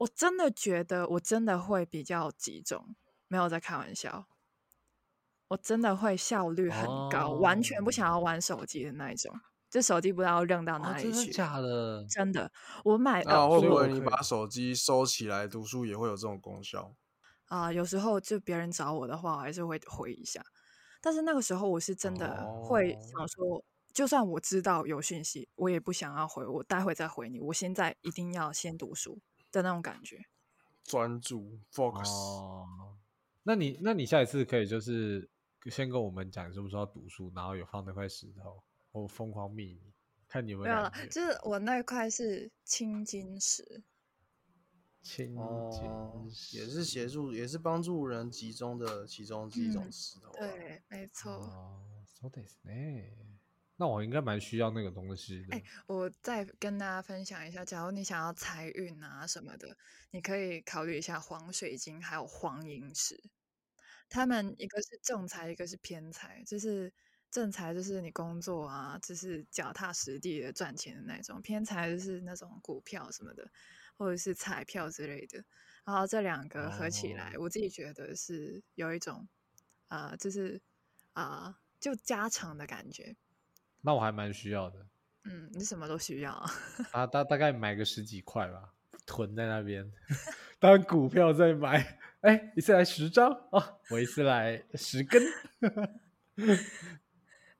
[0.00, 2.96] 我真的觉得，我真的会比较集中，
[3.28, 4.26] 没有在开玩笑。
[5.46, 9.32] 我真的会效率很高，完全不想要玩手机的那一种。
[9.70, 11.30] 这手机不知道扔到哦哪里真的去。
[11.32, 12.04] 假的？
[12.08, 12.50] 真的，
[12.84, 16.96] 我买那到所以我会不会你把手机收起来读书也会有这种功效？
[17.46, 20.44] 啊、有时候就别人找我的话，我还是会回一下。
[21.00, 27.39] 但是那个时候我是真的会哦想说，就算我知道有讯息，我也不想要回，我待会再回你。
[27.39, 29.19] 我现在一定要先读书
[29.51, 30.25] 的那种感觉。
[30.83, 32.97] 专注 focus，、哦，
[33.43, 35.29] 那你那你下一次可以就是
[35.65, 39.93] 先跟我们讲是不是要读书，然后有放那块石头，我疯狂密你，
[40.27, 41.07] 看你有没没有了有感，觉。
[41.09, 43.83] 就是我那块是青金石，
[45.01, 45.69] 青哦
[46.31, 51.33] 金，也是协助，也是帮助人集中的其中之一种嗯石头、啊。，对，没错。
[51.33, 51.81] 哦，
[52.21, 53.11] そうですね。
[53.76, 55.54] 那我应该蛮需要那个东西的。
[55.54, 59.76] 哎我再跟大家分享一下，假如你想要财运啊什么的，
[60.10, 63.20] 你可以考虑一下黄水晶还有黄银石。
[64.08, 66.42] 他们一个是正财，一个是偏财。
[66.46, 66.92] 就是
[67.30, 73.50] 正财就是你工作啊，就是脚踏实地的赚钱的那种；偏财就是那种股票什么的，
[73.96, 75.44] 或者是彩票之类的。
[75.84, 79.28] 然后这两个合起来，哦我自己觉得是有一种
[79.88, 80.62] 啊、呃就是
[81.12, 83.16] 啊、呃就加成的感觉。
[83.84, 84.86] 那我还蛮需要的，
[85.24, 86.50] 嗯，你什么都需要啊。
[86.90, 88.72] 大大大概买个十几块吧，
[89.06, 89.92] 囤在那边，
[90.58, 91.98] 当股票在买。
[92.22, 95.22] 哎，一次来十张哦，我一次来十根，
[96.40, 96.56] 疯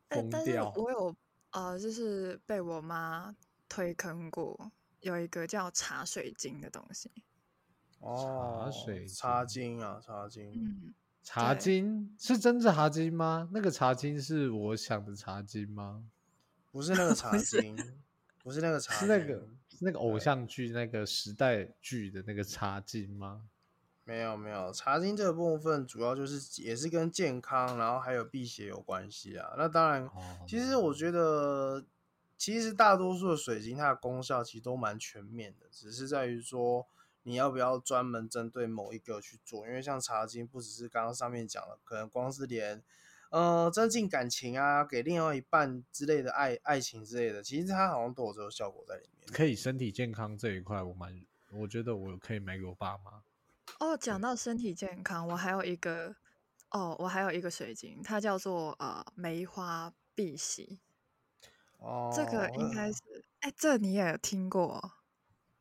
[0.08, 0.72] 但但是掉。
[0.74, 1.14] 我有
[1.50, 3.36] 呃，就是被我妈
[3.68, 7.10] 推坑过，有一个叫茶水晶的东西。
[7.98, 13.46] 哦，茶水茶晶晶啊，茶晶，嗯，茶晶是真的茶晶吗？
[13.52, 16.02] 那个茶晶是我想的茶晶吗？
[16.74, 17.76] 不是那个 茶是晶，
[18.42, 23.42] 不是那个茶是晶，那个是那个偶像剧那个时代剧的那个茶金吗？
[24.02, 29.54] 没有没有，茶经这个部分主要就是也是跟健康，然后还有辟邪有关系啊。
[29.56, 31.84] 那当然，哦其实我觉得，
[32.36, 36.88] 其实大多数的水晶它的功效其实都蛮全面的，只是在于说
[37.22, 39.64] 你要不要专门针对某一个去做。
[39.68, 42.82] 因为像茶经不只是刚刚上面讲的，可能光是连
[43.34, 49.26] 呃增进感情啊，给另外一半之类的爱爱情之类的，其实它好像都有这个效果在里面。
[49.32, 51.20] 可以身体健康这一块，我蛮
[51.50, 53.24] 我觉得我可以买给我爸妈。
[53.80, 56.14] 哦，讲到身体健康，我还有一个
[56.70, 60.78] 哦，我还有一个水晶，它叫做呃梅花碧玺。
[61.78, 63.00] 哦，这个应该是，
[63.40, 64.92] 哎，这你也有听过哦？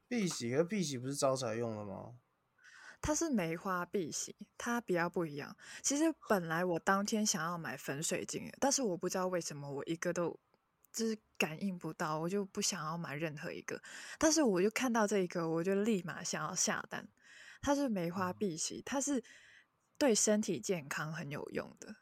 [0.08, 2.14] 碧玺，和碧玺不是招财用的吗？
[3.04, 5.54] 它是梅花碧玺，它比较不一样。
[5.82, 10.40] 其实本来我当天想要买粉水晶的，但是我不知道为什么我一个都
[10.94, 13.82] 就是感应不到，我就不想要买任何一个。
[14.18, 17.06] 但是我就看到这一个，我就立马想要下单。
[17.62, 19.22] 它是梅花碧玺，它是
[19.98, 21.94] 对身体健康很有用的。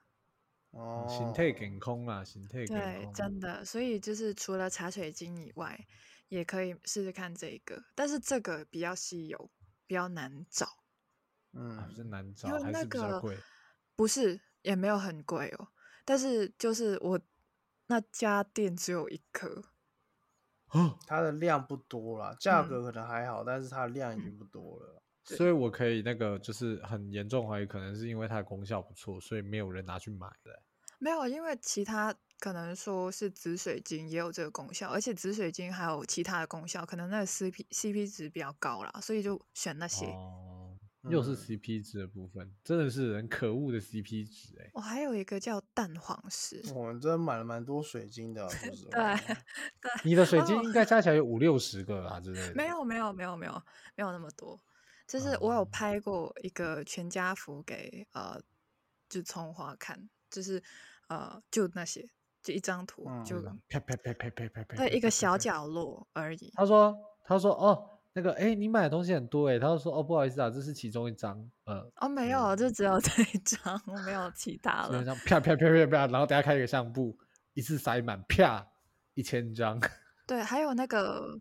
[0.70, 3.66] 哦，形态健康啊，形态健对，真的。
[3.66, 5.84] 所以就是除了茶水晶以外，
[6.28, 9.49] 也可以试试看这个，但是这个比较稀有，
[9.88, 10.81] 比较难找。
[11.54, 13.38] 啊嗯，是难找那还是比较个贵？
[13.95, 15.68] 不是，也没有很贵哦。
[16.06, 17.20] 但是就是我
[17.88, 19.64] 那家店只有一颗，
[20.72, 25.04] 哦，它的量不多啦，价嗯格可能还好，但是它的量已经不多了。
[25.24, 30.64] 所以我可以那个就是很严重怀疑，可能是因为它的功效不错，所以没有人拿去买的。
[30.97, 40.08] 没有，因为其他可能说是紫水晶也有这个功效，而且紫水晶还有其他的功效，可能那个 CP CP 值比较高啦，所以就选那些。
[40.08, 40.51] 哦，
[41.10, 48.47] 又是嗯 CP 值的部分，真的是很可恶的 CP 值哎、我、还有一个叫蛋黄石，我们真的买了蛮多水晶的
[48.91, 49.16] 对。
[49.82, 52.54] 对，你的水晶哦应该加起来有五六十个啊之类的。
[52.56, 53.54] 没有没有没有没有
[53.95, 54.62] 没有那么多，
[55.08, 58.39] 就是我有哦拍过一个全家福给呃，
[59.10, 60.62] 就葱花看，就是
[61.08, 62.08] 呃就那些
[62.43, 64.76] 就一张图，嗯就啪啪啪啪啪啪啪。
[64.76, 65.38] 对一个小。
[65.38, 66.52] 角落而已。
[66.54, 66.95] 他说
[67.26, 71.49] ：“他说哦，那个哎，你买的东西很多哎。”他就说：“哦，不好意思啊，这是其中一张。
[71.66, 77.18] 呃，哦，没有，就只有 这一张，我没有其他 了啪啪啪啪啪，然后等下开一个相簿，
[77.53, 78.68] 一次塞满啪
[79.14, 79.80] 一千张。
[80.28, 81.39] 对，还有那个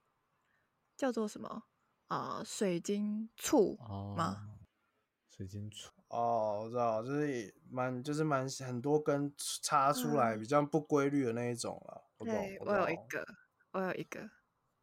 [0.97, 1.65] 叫做什么
[2.09, 4.37] 啊、呃水晶醋哦吗？，
[5.29, 12.05] 水晶醋哦，我知道，就是蛮就是蛮很多根插出来嗯比较不规律的那一种了。
[12.19, 13.25] 对，我有一个，
[13.73, 14.29] 我有一个。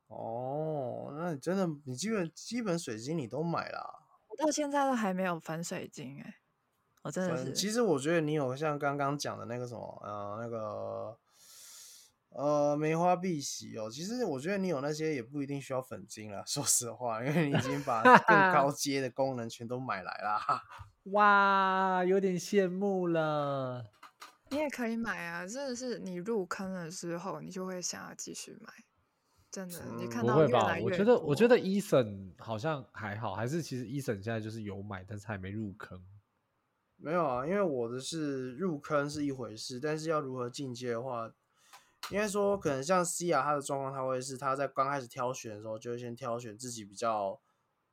[0.07, 4.03] 哦，那你真的你基本基本水晶你都买啦。
[4.27, 6.35] 我到现在都还没有粉水晶哎、
[7.03, 7.53] 我真的嗯，是。
[7.53, 11.17] 其实我觉得你有像刚刚讲的那个什么，呃，那个
[12.29, 20.63] 呃梅花碧玺哦，其实我觉得你有那些也不一定需要粉晶了， 说实话，因为你已经把更高阶的功能全都买来啦。
[21.11, 23.85] 哇，有点羡慕了。
[24.49, 28.71] 你也可以买啊，真的是你入坑的时候，你就会想要继续买。
[29.51, 30.77] 真的，你看到不会吧？
[30.81, 36.03] 我觉得我觉得，我觉多得伊森好像还好，还是其实伊森现在就是有买，但是还没入坑。
[36.97, 41.27] 没有啊，因为我的是入坑是一回事，但是要如何进阶的话，
[42.09, 47.39] 应该说可能像 C 啊，他的状况他会是他在刚开始挑选的时候，就会先挑选自己比较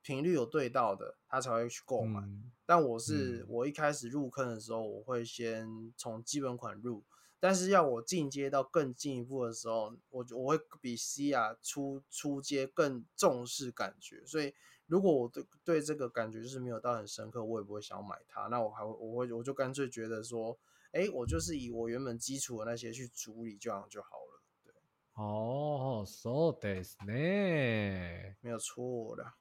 [0.01, 2.21] 频率有对到的，他才会去购买。
[2.21, 7.03] 嗯但我是、嗯我一开始入坑的时候，我会先从基本款入，
[7.39, 14.53] 但是要我进阶到更进一步的时候，我就我会比 C 啊出出阶更重视感觉，所以
[14.87, 20.57] 如果我对对这个感觉就是没有到很深刻，我也不会想要买它，那我还会我会我就干脆觉得说，
[20.91, 24.73] 哎，我就是以我原本基础的那些去处理这样就好了，对，
[25.13, 27.13] 哦，so this 呢，
[28.41, 29.33] 没有错的。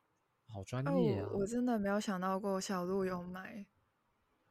[0.47, 1.29] 好专哦业啊！
[1.33, 3.67] 我真的没有想到过小鹿有买，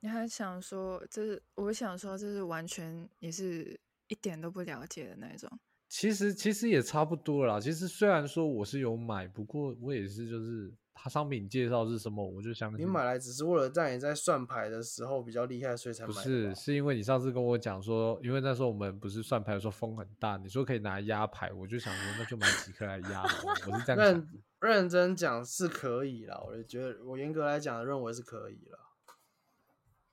[0.03, 1.41] 你还想说这是？
[1.55, 3.79] 我想说这是完全也是
[4.09, 5.49] 一点都不了解的那种。
[5.87, 7.57] 其实其实也差不多啦。
[7.57, 12.83] 其实虽然说我是有买，不过我也是就是它商品介绍是什么，我就相你。
[12.83, 24.27] 买来只是为了在你在算牌的时候比较厉害，所以才买不是，是因为你上次跟我讲说，因为那时候我们不是算牌的时候风很大，你说可以拿来压牌，我就想说那就买几颗来压，我是这样想认。
[24.59, 28.79] 认真讲是可以啦，我就觉得我严格来讲认为是可以啦。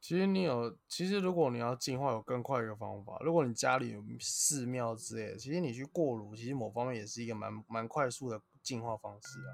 [0.01, 3.21] 其实你有，其实如果你要进化，有更快一个方法。
[3.23, 9.53] 如果你家里有寺庙之类的，其实你去过炉，其实某方面也是一个蛮蛮快速的进化方式啊。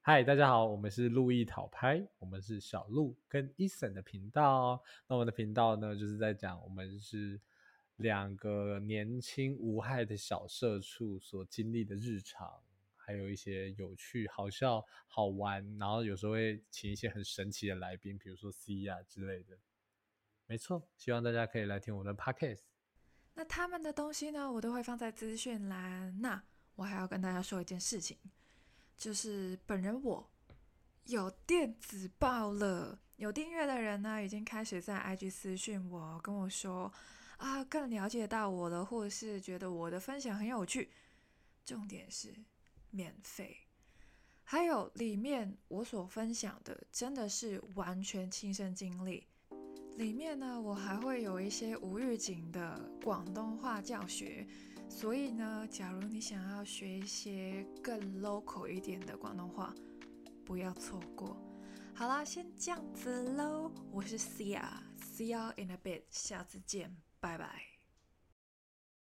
[0.00, 4.80] 嗨，大家好，我们是路易讨拍，我们是小鹿跟 Eason 的频道。
[5.08, 7.40] 那我们的频道呢，就是在讲我们是
[7.96, 12.62] 两个年轻无害的小社畜所经历的日常，
[13.08, 19.58] 还有一些有趣、好笑、好玩，然后有时候会请一些很神奇的来宾，比如说 C 呀之类的。
[20.44, 22.64] 没错，希望大家可以来听我的 Podcast。
[23.32, 26.20] 那他们的东西呢，我都会放在资讯栏。
[26.20, 26.44] 那
[26.74, 28.18] 我还要跟大家说一件事情，
[28.94, 30.30] 就是本人我
[31.04, 36.92] 有电子报了，有订阅的人呢，已经开始在 IG 私讯我，跟我说
[37.38, 40.90] 啊，更了解到我了，或者是觉得我的分享很有趣。
[41.64, 42.34] 重点是
[42.90, 43.56] 免费，
[44.44, 49.26] 还有里面我所分享的真的是完全亲身经历。
[49.96, 54.46] 里面呢，我还会有一些无预警的广东话教学，
[54.88, 59.74] 所以呢，假如你想要学一些更 local 一点的广东话，
[60.44, 61.36] 不要错过。
[61.94, 67.77] 好啦，先这样子喽，我是 Cia，See you in a bit，下次见，拜拜。